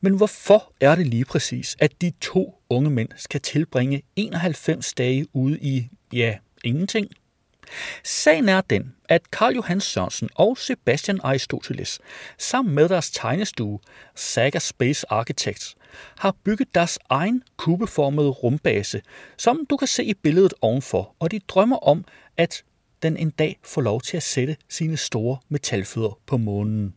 Men 0.00 0.16
hvorfor 0.16 0.72
er 0.80 0.94
det 0.94 1.06
lige 1.06 1.24
præcis, 1.24 1.76
at 1.78 2.00
de 2.00 2.12
to 2.20 2.54
unge 2.68 2.90
mænd 2.90 3.08
skal 3.16 3.40
tilbringe 3.40 4.02
91 4.16 4.94
dage 4.94 5.26
ude 5.32 5.58
i, 5.60 5.88
ja, 6.12 6.38
ingenting? 6.64 7.08
Sagen 8.04 8.48
er 8.48 8.60
den, 8.60 8.94
at 9.08 9.30
Karl 9.30 9.54
Johan 9.54 9.80
Sørensen 9.80 10.28
og 10.34 10.58
Sebastian 10.58 11.20
Aristoteles 11.22 12.00
sammen 12.38 12.74
med 12.74 12.88
deres 12.88 13.10
tegnestue 13.10 13.78
Saga 14.14 14.58
Space 14.58 15.06
Architects 15.12 15.76
har 16.18 16.34
bygget 16.44 16.74
deres 16.74 16.98
egen 17.08 17.42
kubeformede 17.56 18.28
rumbase, 18.28 19.02
som 19.38 19.66
du 19.70 19.76
kan 19.76 19.88
se 19.88 20.04
i 20.04 20.14
billedet 20.14 20.54
ovenfor, 20.60 21.14
og 21.18 21.30
de 21.30 21.40
drømmer 21.48 21.76
om, 21.76 22.04
at 22.36 22.64
den 23.02 23.16
en 23.16 23.30
dag 23.30 23.58
får 23.64 23.80
lov 23.80 24.00
til 24.00 24.16
at 24.16 24.22
sætte 24.22 24.56
sine 24.68 24.96
store 24.96 25.38
metalfødder 25.48 26.18
på 26.26 26.36
månen. 26.36 26.94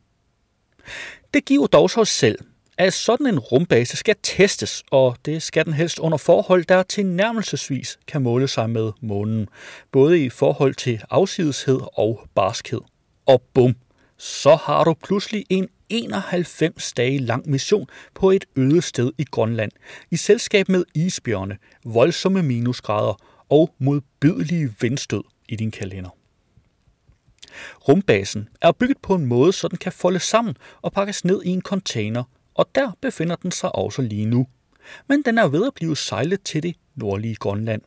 Det 1.33 1.45
giver 1.45 1.67
dog 1.67 1.89
sig 1.89 2.07
selv, 2.07 2.39
at 2.77 2.93
sådan 2.93 3.27
en 3.27 3.39
rumbase 3.39 3.97
skal 3.97 4.15
testes, 4.23 4.83
og 4.91 5.17
det 5.25 5.41
skal 5.41 5.65
den 5.65 5.73
helst 5.73 5.99
under 5.99 6.17
forhold, 6.17 6.65
der 6.65 6.83
tilnærmelsesvis 6.83 7.99
kan 8.07 8.21
måle 8.21 8.47
sig 8.47 8.69
med 8.69 8.91
månen, 9.01 9.47
både 9.91 10.25
i 10.25 10.29
forhold 10.29 10.75
til 10.75 11.01
afsideshed 11.09 11.79
og 11.93 12.21
barskhed. 12.35 12.81
Og 13.25 13.41
bum, 13.53 13.75
så 14.17 14.55
har 14.55 14.83
du 14.83 14.93
pludselig 14.93 15.45
en 15.49 15.67
91 15.89 16.93
dage 16.93 17.17
lang 17.17 17.49
mission 17.49 17.87
på 18.13 18.31
et 18.31 18.45
øde 18.55 18.81
sted 18.81 19.11
i 19.17 19.23
Grønland, 19.23 19.71
i 20.11 20.17
selskab 20.17 20.69
med 20.69 20.83
isbjørne, 20.95 21.57
voldsomme 21.85 22.43
minusgrader 22.43 23.21
og 23.49 23.73
modbydelige 23.79 24.73
vindstød 24.81 25.23
i 25.49 25.55
din 25.55 25.71
kalender. 25.71 26.09
Rumbasen 27.87 28.49
er 28.61 28.71
bygget 28.71 28.97
på 29.01 29.15
en 29.15 29.25
måde, 29.25 29.53
så 29.53 29.67
den 29.67 29.77
kan 29.77 29.91
folde 29.91 30.19
sammen 30.19 30.57
og 30.81 30.91
pakkes 30.91 31.25
ned 31.25 31.43
i 31.43 31.49
en 31.49 31.61
container, 31.61 32.23
og 32.57 32.69
der 32.75 32.91
befinder 33.01 33.35
den 33.35 33.51
sig 33.51 33.75
også 33.75 34.01
lige 34.01 34.25
nu. 34.25 34.47
Men 35.07 35.21
den 35.21 35.37
er 35.37 35.47
ved 35.47 35.67
at 35.67 35.73
blive 35.73 35.97
sejlet 35.97 36.43
til 36.43 36.63
det 36.63 36.75
nordlige 36.95 37.35
Grønland. 37.35 37.81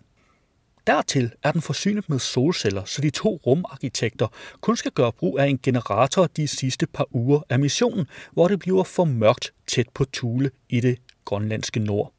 Dertil 0.86 1.32
er 1.42 1.52
den 1.52 1.62
forsynet 1.62 2.08
med 2.08 2.18
solceller, 2.18 2.84
så 2.84 3.02
de 3.02 3.10
to 3.10 3.40
rumarkitekter 3.46 4.28
kun 4.60 4.76
skal 4.76 4.92
gøre 4.92 5.12
brug 5.12 5.38
af 5.38 5.46
en 5.46 5.58
generator 5.62 6.26
de 6.26 6.48
sidste 6.48 6.86
par 6.86 7.06
uger 7.10 7.40
af 7.48 7.58
missionen, 7.58 8.06
hvor 8.32 8.48
det 8.48 8.58
bliver 8.58 8.84
for 8.84 9.04
mørkt 9.04 9.52
tæt 9.66 9.88
på 9.94 10.04
Tule 10.04 10.50
i 10.68 10.80
det 10.80 10.98
grønlandske 11.24 11.80
nord. 11.80 12.12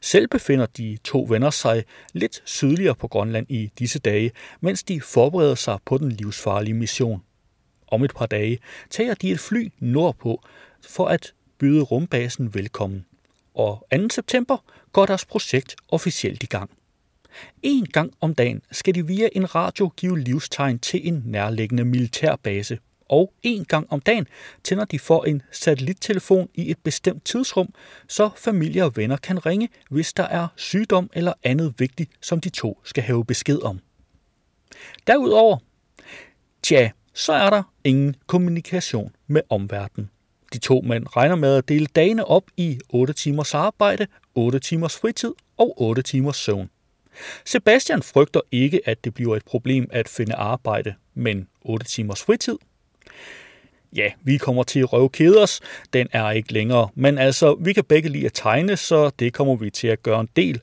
Selv 0.00 0.28
befinder 0.28 0.66
de 0.66 0.98
to 1.04 1.26
venner 1.28 1.50
sig 1.50 1.84
lidt 2.12 2.42
sydligere 2.44 2.94
på 2.94 3.08
Grønland 3.08 3.46
i 3.48 3.70
disse 3.78 3.98
dage, 3.98 4.30
mens 4.60 4.82
de 4.82 5.00
forbereder 5.00 5.54
sig 5.54 5.78
på 5.84 5.98
den 5.98 6.12
livsfarlige 6.12 6.74
mission. 6.74 7.22
om 7.88 8.04
et 8.04 8.14
par 8.14 8.26
dage 8.26 8.58
tager 8.90 9.14
de 9.14 9.32
et 9.32 9.40
fly 9.40 9.72
nordpå 9.78 10.42
for 10.88 11.06
at 11.06 11.34
byde 11.62 11.82
rumbasen 11.82 12.54
velkommen. 12.54 13.06
Og 13.54 13.86
2. 13.94 14.08
september 14.10 14.56
går 14.92 15.06
deres 15.06 15.24
projekt 15.24 15.76
officielt 15.88 16.42
i 16.42 16.46
gang. 16.46 16.70
En 17.62 17.86
gang 17.86 18.12
om 18.20 18.34
dagen 18.34 18.62
skal 18.70 18.94
de 18.94 19.06
via 19.06 19.28
en 19.32 19.54
radio 19.54 19.88
give 19.96 20.18
livstegn 20.18 20.78
til 20.78 21.08
en 21.08 21.22
nærliggende 21.26 21.84
militærbase, 21.84 22.78
og 23.08 23.32
en 23.42 23.64
gang 23.64 23.86
om 23.92 24.00
dagen 24.00 24.26
tænder 24.64 24.84
de 24.84 24.98
for 24.98 25.24
en 25.24 25.42
satellittelefon 25.52 26.48
i 26.54 26.70
et 26.70 26.78
bestemt 26.78 27.24
tidsrum, 27.24 27.74
så 28.08 28.30
familie 28.36 28.84
og 28.84 28.96
venner 28.96 29.16
kan 29.16 29.46
ringe, 29.46 29.68
hvis 29.90 30.12
der 30.12 30.24
er 30.24 30.48
sygdom 30.56 31.10
eller 31.12 31.32
andet 31.42 31.74
vigtigt, 31.78 32.10
som 32.20 32.40
de 32.40 32.48
to 32.48 32.80
skal 32.84 33.02
have 33.02 33.24
besked 33.24 33.62
om. 33.62 33.80
Derudover, 35.06 35.58
tja, 36.62 36.90
så 37.14 37.32
er 37.32 37.50
der 37.50 37.62
ingen 37.84 38.16
kommunikation 38.26 39.16
med 39.26 39.42
omverdenen. 39.48 40.10
De 40.52 40.58
to 40.58 40.80
mænd 40.80 41.06
regner 41.16 41.36
med 41.36 41.56
at 41.56 41.68
dele 41.68 41.86
dagene 41.86 42.24
op 42.24 42.44
i 42.56 42.78
8 42.88 43.12
timers 43.12 43.54
arbejde, 43.54 44.06
8 44.34 44.58
timers 44.58 44.96
fritid 44.96 45.32
og 45.56 45.82
8 45.82 46.02
timers 46.02 46.36
søvn. 46.36 46.70
Sebastian 47.44 48.02
frygter 48.02 48.40
ikke, 48.50 48.80
at 48.84 49.04
det 49.04 49.14
bliver 49.14 49.36
et 49.36 49.44
problem 49.44 49.88
at 49.92 50.08
finde 50.08 50.34
arbejde, 50.34 50.94
men 51.14 51.48
8 51.62 51.86
timers 51.86 52.22
fritid? 52.22 52.56
Ja, 53.96 54.12
vi 54.22 54.36
kommer 54.36 54.62
til 54.62 54.80
at 54.80 54.92
røve 54.92 55.42
os. 55.42 55.60
Den 55.92 56.08
er 56.12 56.30
ikke 56.30 56.52
længere. 56.52 56.88
Men 56.94 57.18
altså, 57.18 57.56
vi 57.60 57.72
kan 57.72 57.84
begge 57.84 58.08
lide 58.08 58.26
at 58.26 58.32
tegne, 58.34 58.76
så 58.76 59.10
det 59.18 59.32
kommer 59.32 59.56
vi 59.56 59.70
til 59.70 59.88
at 59.88 60.02
gøre 60.02 60.20
en 60.20 60.28
del. 60.36 60.60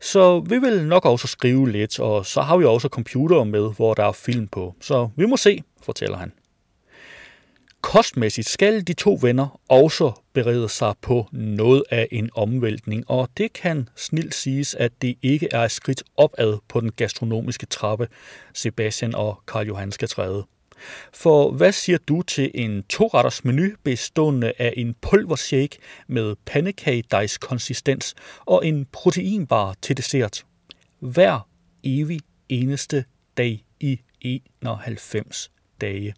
Så 0.00 0.40
vi 0.40 0.58
vil 0.58 0.86
nok 0.86 1.04
også 1.04 1.26
skrive 1.26 1.70
lidt, 1.70 2.00
og 2.00 2.26
så 2.26 2.40
har 2.40 2.56
vi 2.56 2.64
også 2.64 2.88
computer 2.88 3.44
med, 3.44 3.74
hvor 3.76 3.94
der 3.94 4.04
er 4.04 4.12
film 4.12 4.46
på. 4.46 4.74
Så 4.80 5.08
vi 5.16 5.26
må 5.26 5.36
se, 5.36 5.62
fortæller 5.82 6.16
han. 6.16 6.32
Kostmæssigt 7.84 8.48
skal 8.48 8.86
de 8.86 8.92
to 8.92 9.18
venner 9.22 9.60
også 9.68 10.12
berede 10.32 10.68
sig 10.68 10.94
på 11.02 11.28
noget 11.32 11.84
af 11.90 12.08
en 12.10 12.30
omvæltning, 12.34 13.10
og 13.10 13.28
det 13.36 13.52
kan 13.52 13.88
snilt 13.96 14.34
siges, 14.34 14.74
at 14.74 14.92
det 15.02 15.16
ikke 15.22 15.48
er 15.52 15.60
et 15.60 15.70
skridt 15.70 16.02
opad 16.16 16.58
på 16.68 16.80
den 16.80 16.92
gastronomiske 16.92 17.66
trappe, 17.66 18.08
Sebastian 18.54 19.14
og 19.14 19.40
Karl 19.48 19.66
Johan 19.66 19.92
skal 19.92 20.08
træde. 20.08 20.46
For 21.12 21.50
hvad 21.50 21.72
siger 21.72 21.98
du 22.08 22.22
til 22.22 22.50
en 22.54 22.82
toretters 22.82 23.44
menu 23.44 23.68
bestående 23.82 24.52
af 24.58 24.74
en 24.76 24.94
pulvershake 25.00 25.78
med 26.06 26.36
pandekagedejs 26.46 27.38
konsistens 27.38 28.14
og 28.44 28.66
en 28.66 28.86
proteinbar 28.92 29.74
til 29.82 29.96
dessert? 29.96 30.44
Hver 31.00 31.48
evig 31.82 32.20
eneste 32.48 33.04
dag 33.36 33.64
i 33.80 34.00
91 34.20 35.50
dage. 35.80 36.14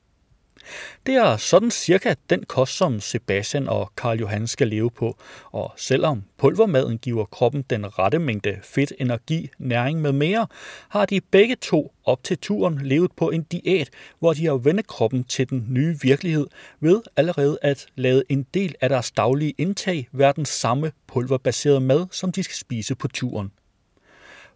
Det 1.06 1.14
er 1.14 1.36
sådan 1.36 1.70
cirka 1.70 2.14
den 2.30 2.42
kost, 2.42 2.76
som 2.76 3.00
Sebastian 3.00 3.68
og 3.68 3.92
Karl 3.96 4.18
Johan 4.18 4.46
skal 4.46 4.68
leve 4.68 4.90
på, 4.90 5.16
og 5.52 5.72
selvom 5.76 6.22
pulvermaden 6.38 6.98
giver 6.98 7.24
kroppen 7.24 7.62
den 7.62 7.98
rette 7.98 8.18
mængde 8.18 8.58
fedt, 8.62 8.92
energi, 8.98 9.50
næring 9.58 10.00
med 10.00 10.12
mere, 10.12 10.46
har 10.88 11.06
de 11.06 11.20
begge 11.20 11.56
to 11.56 11.92
op 12.04 12.24
til 12.24 12.38
turen 12.38 12.80
levet 12.82 13.12
på 13.16 13.30
en 13.30 13.42
diæt, 13.42 13.90
hvor 14.18 14.32
de 14.32 14.46
har 14.46 14.54
vendt 14.54 14.86
kroppen 14.86 15.24
til 15.24 15.50
den 15.50 15.66
nye 15.70 15.96
virkelighed 16.02 16.46
ved 16.80 17.02
allerede 17.16 17.58
at 17.62 17.86
lade 17.96 18.22
en 18.28 18.46
del 18.54 18.74
af 18.80 18.88
deres 18.88 19.10
daglige 19.10 19.54
indtag 19.58 20.08
være 20.12 20.32
den 20.36 20.44
samme 20.44 20.92
pulverbaserede 21.06 21.80
mad, 21.80 22.06
som 22.10 22.32
de 22.32 22.42
skal 22.42 22.56
spise 22.56 22.94
på 22.94 23.08
turen. 23.08 23.50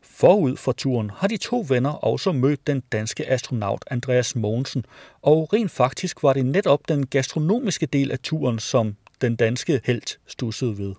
Forud 0.03 0.57
for 0.57 0.73
turen 0.73 1.11
har 1.11 1.29
de 1.29 1.37
to 1.37 1.67
venner 1.69 1.91
også 1.91 2.33
mødt 2.33 2.67
den 2.67 2.81
danske 2.93 3.31
astronaut 3.31 3.85
Andreas 3.91 4.37
Mogensen, 4.37 4.85
og 5.23 5.53
rent 5.53 5.71
faktisk 5.71 6.23
var 6.23 6.33
det 6.33 6.47
netop 6.47 6.89
den 6.89 7.07
gastronomiske 7.07 7.87
del 7.87 8.11
af 8.11 8.19
turen, 8.19 8.59
som 8.59 8.97
den 9.21 9.37
danske 9.37 9.81
helt 9.85 10.19
stussede 10.27 10.79
ved. 10.79 10.95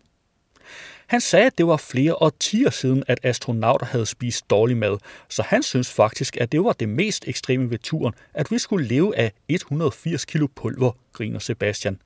Han 1.08 1.22
sagde, 1.22 1.46
at 1.46 1.58
det 1.58 1.67
var 1.67 1.77
flere 1.77 2.15
årtier 2.15 2.70
siden, 2.70 3.03
at 3.08 3.20
astronauter 3.24 3.86
havde 3.86 4.05
spist 4.05 4.50
dårlig 4.50 4.77
mad, 4.77 4.98
så 5.29 5.42
han 5.42 5.64
synes 5.64 5.94
faktisk, 5.94 6.37
at 6.37 6.51
det 6.51 6.64
var 6.64 6.74
det 6.74 6.90
mest 6.90 7.27
ekstreme 7.27 7.70
ved 7.70 7.77
turen, 7.77 8.14
at 8.33 8.51
vi 8.51 8.57
skulle 8.57 8.87
leve 8.87 9.18
af 9.18 9.31
180 9.50 10.25
kilo 10.25 10.48
pulver, 10.55 10.92
griner 11.14 11.40
Sebastian. 11.40 12.00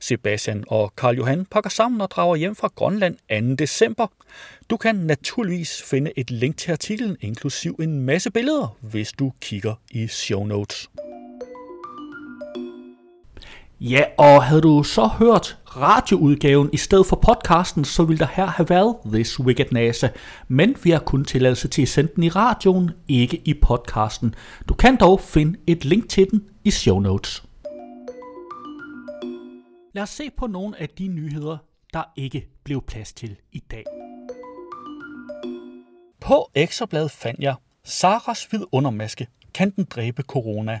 Sebastian 0.00 0.64
og 0.68 0.92
Karl 0.96 1.16
Johan 1.16 1.44
pakker 1.44 1.70
sammen 1.70 2.00
og 2.00 2.10
drager 2.10 2.36
hjem 2.36 2.56
fra 2.56 2.70
Grønland 2.76 3.16
2. 3.48 3.54
december. 3.54 4.06
Du 4.70 4.76
kan 4.76 4.94
naturligvis 4.94 5.82
finde 5.82 6.12
et 6.16 6.30
link 6.30 6.56
til 6.56 6.72
artiklen, 6.72 7.16
inklusiv 7.20 7.76
en 7.80 8.00
masse 8.00 8.30
billeder, 8.30 8.76
hvis 8.80 9.12
du 9.12 9.32
kigger 9.40 9.74
i 9.90 10.06
show 10.06 10.44
notes. 10.44 10.88
Ja, 13.80 14.02
og 14.16 14.44
havde 14.44 14.60
du 14.60 14.82
så 14.82 15.06
hørt 15.06 15.58
radioudgaven 15.76 16.70
i 16.72 16.76
stedet 16.76 17.06
for 17.06 17.16
podcasten, 17.16 17.84
så 17.84 18.04
ville 18.04 18.18
der 18.18 18.26
her 18.32 18.46
have 18.46 18.70
været 18.70 18.96
This 19.12 19.40
Week 19.40 19.60
at 19.60 19.72
NASA. 19.72 20.08
Men 20.48 20.76
vi 20.82 20.90
har 20.90 20.98
kun 20.98 21.24
tilladelse 21.24 21.68
til 21.68 21.82
at 21.82 21.88
sende 21.88 22.12
den 22.16 22.22
i 22.24 22.28
radioen, 22.28 22.90
ikke 23.08 23.42
i 23.44 23.54
podcasten. 23.54 24.34
Du 24.68 24.74
kan 24.74 24.96
dog 24.96 25.20
finde 25.20 25.58
et 25.66 25.84
link 25.84 26.08
til 26.08 26.30
den 26.30 26.44
i 26.64 26.70
show 26.70 27.00
notes. 27.00 27.47
Lad 29.98 30.02
os 30.02 30.10
se 30.10 30.30
på 30.30 30.46
nogle 30.46 30.80
af 30.80 30.88
de 30.88 31.08
nyheder, 31.08 31.58
der 31.92 32.02
ikke 32.16 32.48
blev 32.64 32.82
plads 32.82 33.12
til 33.12 33.36
i 33.52 33.58
dag. 33.58 33.84
På 36.20 36.50
Ekstrabladet 36.54 37.10
fandt 37.10 37.40
jeg, 37.40 37.54
Saras 37.84 38.52
vidundermaske, 38.52 39.26
kan 39.54 39.70
den 39.70 39.84
dræbe 39.84 40.22
corona? 40.22 40.80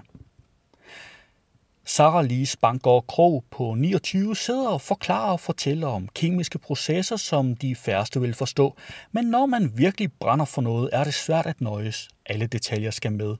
Sarah 1.90 2.24
Lise 2.24 2.58
Bangor 2.58 3.00
Krog 3.00 3.44
på 3.50 3.74
29 3.74 4.36
sidder 4.36 4.68
og 4.68 4.80
forklarer 4.80 5.32
og 5.32 5.40
fortæller 5.40 5.86
om 5.86 6.08
kemiske 6.14 6.58
processer, 6.58 7.16
som 7.16 7.56
de 7.56 7.74
færreste 7.74 8.20
vil 8.20 8.34
forstå. 8.34 8.76
Men 9.12 9.24
når 9.24 9.46
man 9.46 9.72
virkelig 9.74 10.12
brænder 10.12 10.44
for 10.44 10.62
noget, 10.62 10.90
er 10.92 11.04
det 11.04 11.14
svært 11.14 11.46
at 11.46 11.60
nøjes. 11.60 12.08
Alle 12.26 12.46
detaljer 12.46 12.90
skal 12.90 13.12
med. 13.12 13.36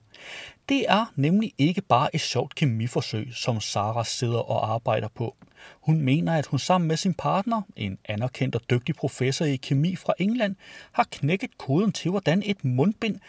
Det 0.69 0.85
er 0.89 1.13
nemlig 1.17 1.53
ikke 1.59 1.83
bare 1.83 2.15
et 2.15 2.21
sjovt 2.21 2.55
kemiforsøg, 2.55 3.29
som 3.35 3.61
Sarah 3.61 4.05
sidder 4.05 4.51
og 4.51 4.75
arbejder 4.75 5.09
på. 5.15 5.37
Hun 5.81 6.01
mener, 6.01 6.35
at 6.35 6.47
hun 6.47 6.59
sammen 6.59 6.89
med 6.89 6.97
sin 6.97 7.15
partner, 7.15 7.63
en 7.77 7.99
anerkendt 8.05 8.55
og 8.55 8.61
dygtig 8.71 8.95
professor 8.95 9.45
i 9.45 9.57
kemi 9.57 9.97
fra 9.97 10.15
England, 10.19 10.57
har 10.93 11.07
knækket 11.11 11.59
koden 11.59 11.93
til, 11.93 12.11
hvordan 12.11 12.43
et 12.47 12.65
mundbind 12.65 13.21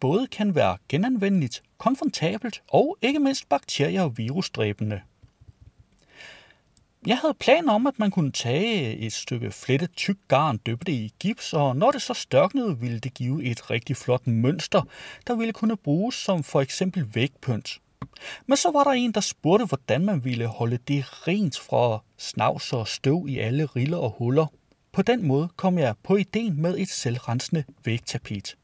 både 0.00 0.26
kan 0.26 0.54
være 0.54 0.78
genanvendeligt, 0.88 1.62
komfortabelt 1.78 2.62
og 2.68 2.98
ikke 3.02 3.18
mindst 3.18 3.48
bakterie- 3.48 4.02
og 4.02 4.18
virusdræbende. 4.18 5.00
Jeg 7.06 7.18
havde 7.18 7.34
planer 7.34 7.72
om, 7.72 7.86
at 7.86 7.98
man 7.98 8.10
kunne 8.10 8.32
tage 8.32 8.96
et 8.96 9.12
stykke 9.12 9.50
flettet 9.50 9.92
tyk 9.92 10.16
garn, 10.28 10.56
døbe 10.56 10.84
det 10.84 10.92
i 10.92 11.12
gips, 11.20 11.52
og 11.52 11.76
når 11.76 11.90
det 11.90 12.02
så 12.02 12.14
størknede, 12.14 12.78
ville 12.80 12.98
det 12.98 13.14
give 13.14 13.44
et 13.44 13.70
rigtig 13.70 13.96
flot 13.96 14.26
mønster, 14.26 14.82
der 15.26 15.34
ville 15.34 15.52
kunne 15.52 15.76
bruges 15.76 16.14
som 16.14 16.42
for 16.42 16.60
eksempel 16.60 17.14
vægpynt. 17.14 17.80
Men 18.46 18.56
så 18.56 18.70
var 18.70 18.84
der 18.84 18.90
en, 18.90 19.12
der 19.12 19.20
spurgte, 19.20 19.66
hvordan 19.66 20.04
man 20.04 20.24
ville 20.24 20.46
holde 20.46 20.78
det 20.88 21.28
rent 21.28 21.58
fra 21.58 22.02
snavs 22.18 22.72
og 22.72 22.88
støv 22.88 23.26
i 23.28 23.38
alle 23.38 23.66
riller 23.66 23.98
og 23.98 24.14
huller. 24.18 24.46
På 24.92 25.02
den 25.02 25.26
måde 25.26 25.48
kom 25.56 25.78
jeg 25.78 25.94
på 26.02 26.16
ideen 26.16 26.62
med 26.62 26.78
et 26.78 26.88
selvrensende 26.88 27.64
vægtapet. 27.84 28.56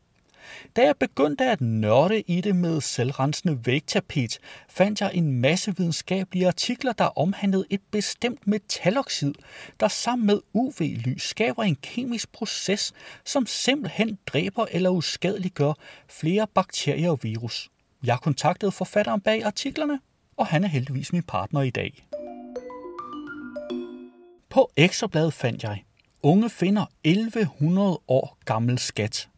Da 0.77 0.83
jeg 0.83 0.97
begyndte 0.97 1.45
at 1.45 1.61
nørde 1.61 2.21
i 2.21 2.41
det 2.41 2.57
med 2.57 2.81
selvrensende 2.81 3.67
vægtapet, 3.67 4.39
fandt 4.69 5.01
jeg 5.01 5.11
en 5.15 5.41
masse 5.41 5.77
videnskabelige 5.77 6.47
artikler, 6.47 6.93
der 6.93 7.19
omhandlede 7.19 7.65
et 7.71 7.81
bestemt 7.91 8.47
metaloxid, 8.47 9.35
der 9.81 9.89
sammen 9.89 10.27
med 10.27 10.41
UV-lys 10.53 11.23
skaber 11.23 11.63
en 11.63 11.77
kemisk 11.83 12.33
proces, 12.33 12.93
som 13.25 13.47
simpelthen 13.47 14.19
dræber 14.27 14.67
eller 14.71 14.91
uskadeliggør 14.91 15.73
flere 16.09 16.47
bakterier 16.55 17.11
og 17.11 17.19
virus. 17.23 17.71
Jeg 18.05 18.19
kontaktede 18.23 18.73
forfatteren 18.73 19.21
bag 19.21 19.45
artiklerne, 19.45 20.01
og 20.37 20.47
han 20.47 20.65
er 20.65 20.69
heldigvis 20.69 21.13
min 21.13 21.23
partner 21.23 21.63
i 21.63 21.71
dag. 21.71 22.07
På 24.51 24.71
Ekstrabladet 24.77 25.33
fandt 25.33 25.63
jeg, 25.63 25.85
unge 26.23 26.51
finder 26.51 26.87
1100 27.05 27.99
år 28.09 28.39
gammel 28.45 28.79
skat. 28.79 29.29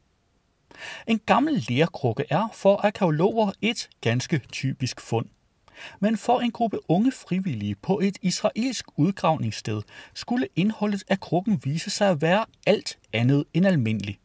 En 1.06 1.20
gammel 1.26 1.64
lærkrukke 1.68 2.24
er 2.30 2.48
for 2.52 2.76
arkeologer 2.76 3.52
et 3.62 3.88
ganske 4.00 4.38
typisk 4.52 5.00
fund. 5.00 5.26
Men 6.00 6.16
for 6.16 6.40
en 6.40 6.50
gruppe 6.50 6.78
unge 6.88 7.12
frivillige 7.12 7.74
på 7.74 8.00
et 8.00 8.18
israelsk 8.22 8.86
udgravningssted 8.96 9.82
skulle 10.14 10.48
indholdet 10.56 11.02
af 11.08 11.20
krukken 11.20 11.60
vise 11.64 11.90
sig 11.90 12.10
at 12.10 12.22
være 12.22 12.44
alt 12.66 12.98
andet 13.12 13.44
end 13.54 13.66
almindelig. 13.66 14.18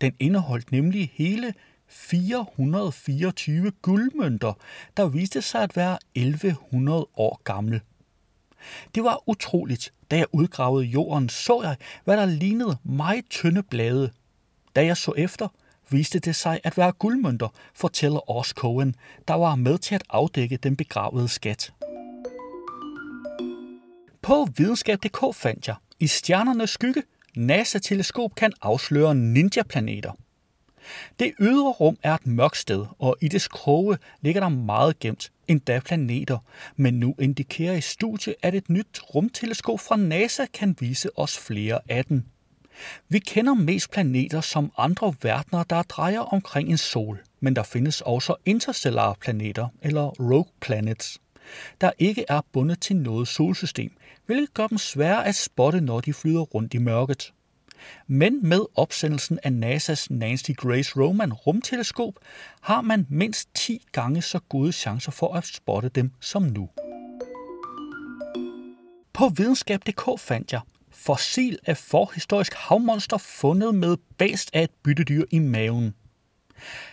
Den 0.00 0.12
indeholdt 0.20 0.72
nemlig 0.72 1.10
hele 1.14 1.54
424 1.88 3.70
guldmønter, 3.70 4.52
der 4.96 5.08
viste 5.08 5.42
sig 5.42 5.62
at 5.62 5.76
være 5.76 5.98
1100 6.14 7.06
år 7.16 7.40
gamle. 7.44 7.80
Det 8.94 9.04
var 9.04 9.22
utroligt. 9.26 9.92
Da 10.10 10.16
jeg 10.16 10.26
udgravede 10.32 10.84
jorden, 10.84 11.28
så 11.28 11.62
jeg, 11.62 11.76
hvad 12.04 12.16
der 12.16 12.26
lignede 12.26 12.76
meget 12.84 13.24
tynde 13.30 13.62
blade. 13.62 14.10
Da 14.76 14.84
jeg 14.84 14.96
så 14.96 15.12
efter, 15.16 15.48
viste 15.90 16.18
det 16.18 16.36
sig 16.36 16.60
at 16.64 16.78
være 16.78 16.92
guldmønter, 16.92 17.48
fortæller 17.74 18.30
Ors 18.30 18.48
Cohen, 18.48 18.94
der 19.28 19.34
var 19.34 19.54
med 19.54 19.78
til 19.78 19.94
at 19.94 20.04
afdække 20.10 20.56
den 20.56 20.76
begravede 20.76 21.28
skat. 21.28 21.72
På 24.22 24.48
videnskab.dk 24.56 25.34
fandt 25.34 25.68
jeg, 25.68 25.76
i 26.00 26.06
stjernernes 26.06 26.70
skygge, 26.70 27.02
NASA-teleskop 27.36 28.34
kan 28.34 28.52
afsløre 28.62 29.14
ninja-planeter. 29.14 30.12
Det 31.18 31.32
ydre 31.40 31.70
rum 31.70 31.98
er 32.02 32.14
et 32.14 32.26
mørkt 32.26 32.56
sted, 32.56 32.86
og 32.98 33.16
i 33.20 33.28
dets 33.28 33.48
kroge 33.48 33.98
ligger 34.20 34.40
der 34.40 34.48
meget 34.48 34.98
gemt, 34.98 35.32
endda 35.48 35.80
planeter, 35.80 36.38
men 36.76 36.94
nu 36.94 37.14
indikerer 37.18 37.74
i 37.74 37.80
studie, 37.80 38.34
at 38.42 38.54
et 38.54 38.70
nyt 38.70 39.00
rumteleskop 39.14 39.80
fra 39.80 39.96
NASA 39.96 40.46
kan 40.52 40.76
vise 40.80 41.18
os 41.18 41.38
flere 41.38 41.80
af 41.88 42.04
dem. 42.04 42.24
Vi 43.08 43.18
kender 43.18 43.54
mest 43.54 43.90
planeter 43.90 44.40
som 44.40 44.72
andre 44.78 45.14
verdener, 45.22 45.62
der 45.62 45.82
drejer 45.82 46.20
omkring 46.20 46.70
en 46.70 46.78
sol, 46.78 47.22
men 47.40 47.56
der 47.56 47.62
findes 47.62 48.00
også 48.00 48.34
interstellare 48.44 49.14
planeter, 49.20 49.68
eller 49.82 50.02
rogue 50.02 50.52
planets, 50.60 51.20
der 51.80 51.90
ikke 51.98 52.24
er 52.28 52.40
bundet 52.52 52.80
til 52.80 52.96
noget 52.96 53.28
solsystem, 53.28 53.92
hvilket 54.26 54.54
gør 54.54 54.66
dem 54.66 54.78
svære 54.78 55.26
at 55.26 55.34
spotte, 55.34 55.80
når 55.80 56.00
de 56.00 56.12
flyder 56.12 56.40
rundt 56.40 56.74
i 56.74 56.78
mørket. 56.78 57.32
Men 58.06 58.48
med 58.48 58.60
opsendelsen 58.74 59.38
af 59.42 59.50
NASA's 59.50 60.06
Nancy 60.10 60.50
Grace 60.56 61.00
Roman 61.00 61.32
rumteleskop 61.32 62.14
har 62.60 62.80
man 62.80 63.06
mindst 63.10 63.48
10 63.54 63.86
gange 63.92 64.22
så 64.22 64.38
gode 64.38 64.72
chancer 64.72 65.12
for 65.12 65.34
at 65.34 65.46
spotte 65.46 65.88
dem 65.88 66.12
som 66.20 66.42
nu. 66.42 66.68
På 69.12 69.28
videnskab.dk 69.28 70.20
fandt 70.20 70.52
jeg 70.52 70.60
fossil 71.06 71.58
af 71.66 71.76
forhistorisk 71.76 72.54
havmonster 72.54 73.18
fundet 73.18 73.74
med 73.74 73.96
bast 74.18 74.50
af 74.52 74.62
et 74.62 74.70
byttedyr 74.82 75.24
i 75.30 75.38
maven. 75.38 75.94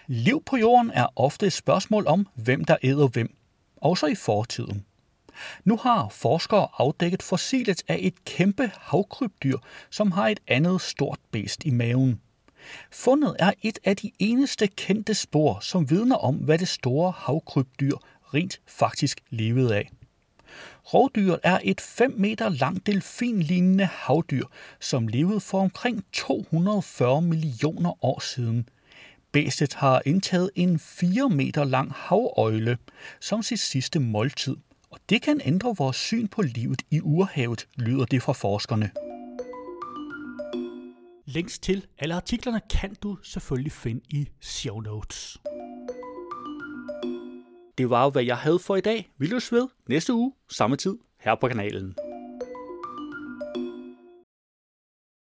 Liv 0.08 0.44
på 0.46 0.58
jorden 0.58 0.92
er 0.94 1.08
ofte 1.16 1.46
et 1.46 1.54
spørgsmål 1.54 2.08
om, 2.08 2.28
hvem 2.36 2.66
der 2.66 2.76
æder 2.84 3.08
hvem, 3.08 3.36
også 3.78 4.06
i 4.06 4.16
fortiden. 4.16 4.86
Nu 5.64 5.78
har 5.78 6.10
forskere 6.10 6.68
afdækket 6.78 7.24
fossilet 7.24 7.84
af 7.88 7.98
et 8.00 8.26
kæmpe 8.26 8.72
havkrybdyr, 8.80 9.58
som 9.90 10.12
har 10.12 10.28
et 10.28 10.40
andet 10.48 10.82
stort 10.82 11.20
bæst 11.32 11.66
i 11.66 11.70
maven. 11.70 12.22
Fundet 12.92 13.36
er 13.40 13.52
et 13.62 13.80
af 13.84 13.98
de 13.98 14.12
eneste 14.20 14.68
kendte 14.68 15.14
spor, 15.14 15.60
som 15.60 15.90
vidner 15.90 16.16
om, 16.16 16.36
hvad 16.36 16.58
det 16.58 16.68
store 16.68 17.14
havkrybdyr 17.18 17.98
rent 18.34 18.62
faktisk 18.68 19.22
levede 19.30 19.76
af. 19.76 19.90
Rovdyret 20.94 21.40
er 21.44 21.60
et 21.64 21.82
5 21.82 22.14
meter 22.18 22.50
langt 22.50 22.88
delfinlignende 22.88 23.86
havdyr, 23.86 24.46
som 24.80 25.08
levede 25.08 25.40
for 25.40 25.62
omkring 25.62 26.06
240 26.14 27.22
millioner 27.22 28.06
år 28.06 28.20
siden. 28.20 28.70
Bæstet 29.32 29.74
har 29.74 30.02
indtaget 30.06 30.50
en 30.56 30.80
4 30.80 31.30
meter 31.30 31.64
lang 31.64 31.92
havøjle 31.96 32.78
som 33.20 33.44
sit 33.44 33.60
sidste 33.60 34.00
måltid– 34.00 34.56
og 34.94 35.00
det 35.10 35.22
kan 35.22 35.42
ændre 35.46 35.76
vores 35.78 35.98
syn 35.98 36.28
på 36.28 36.42
livet 36.42 36.82
i 36.92 37.02
urhavet, 37.02 37.68
lyder 37.76 38.06
det 38.06 38.24
fra 38.24 38.34
forskerne. 38.34 38.92
Links 41.26 41.60
til 41.60 41.86
alle 42.00 42.16
artiklerne 42.16 42.62
kan 42.70 42.96
du 43.04 43.18
selvfølgelig 43.24 43.72
finde 43.72 44.02
i 44.10 44.30
show 44.42 44.80
notes. 44.80 45.38
Det 47.78 47.90
var 47.90 48.04
jo, 48.04 48.10
hvad 48.10 48.24
jeg 48.24 48.38
havde 48.38 48.60
for 48.60 48.76
i 48.76 48.82
dag. 48.82 49.10
Vi 49.18 49.28
løs 49.28 49.52
ved 49.52 49.68
næste 49.90 50.14
uge, 50.14 50.34
samme 50.50 50.76
tid, 50.76 50.98
her 51.20 51.36
på 51.36 51.48
kanalen. 51.48 51.96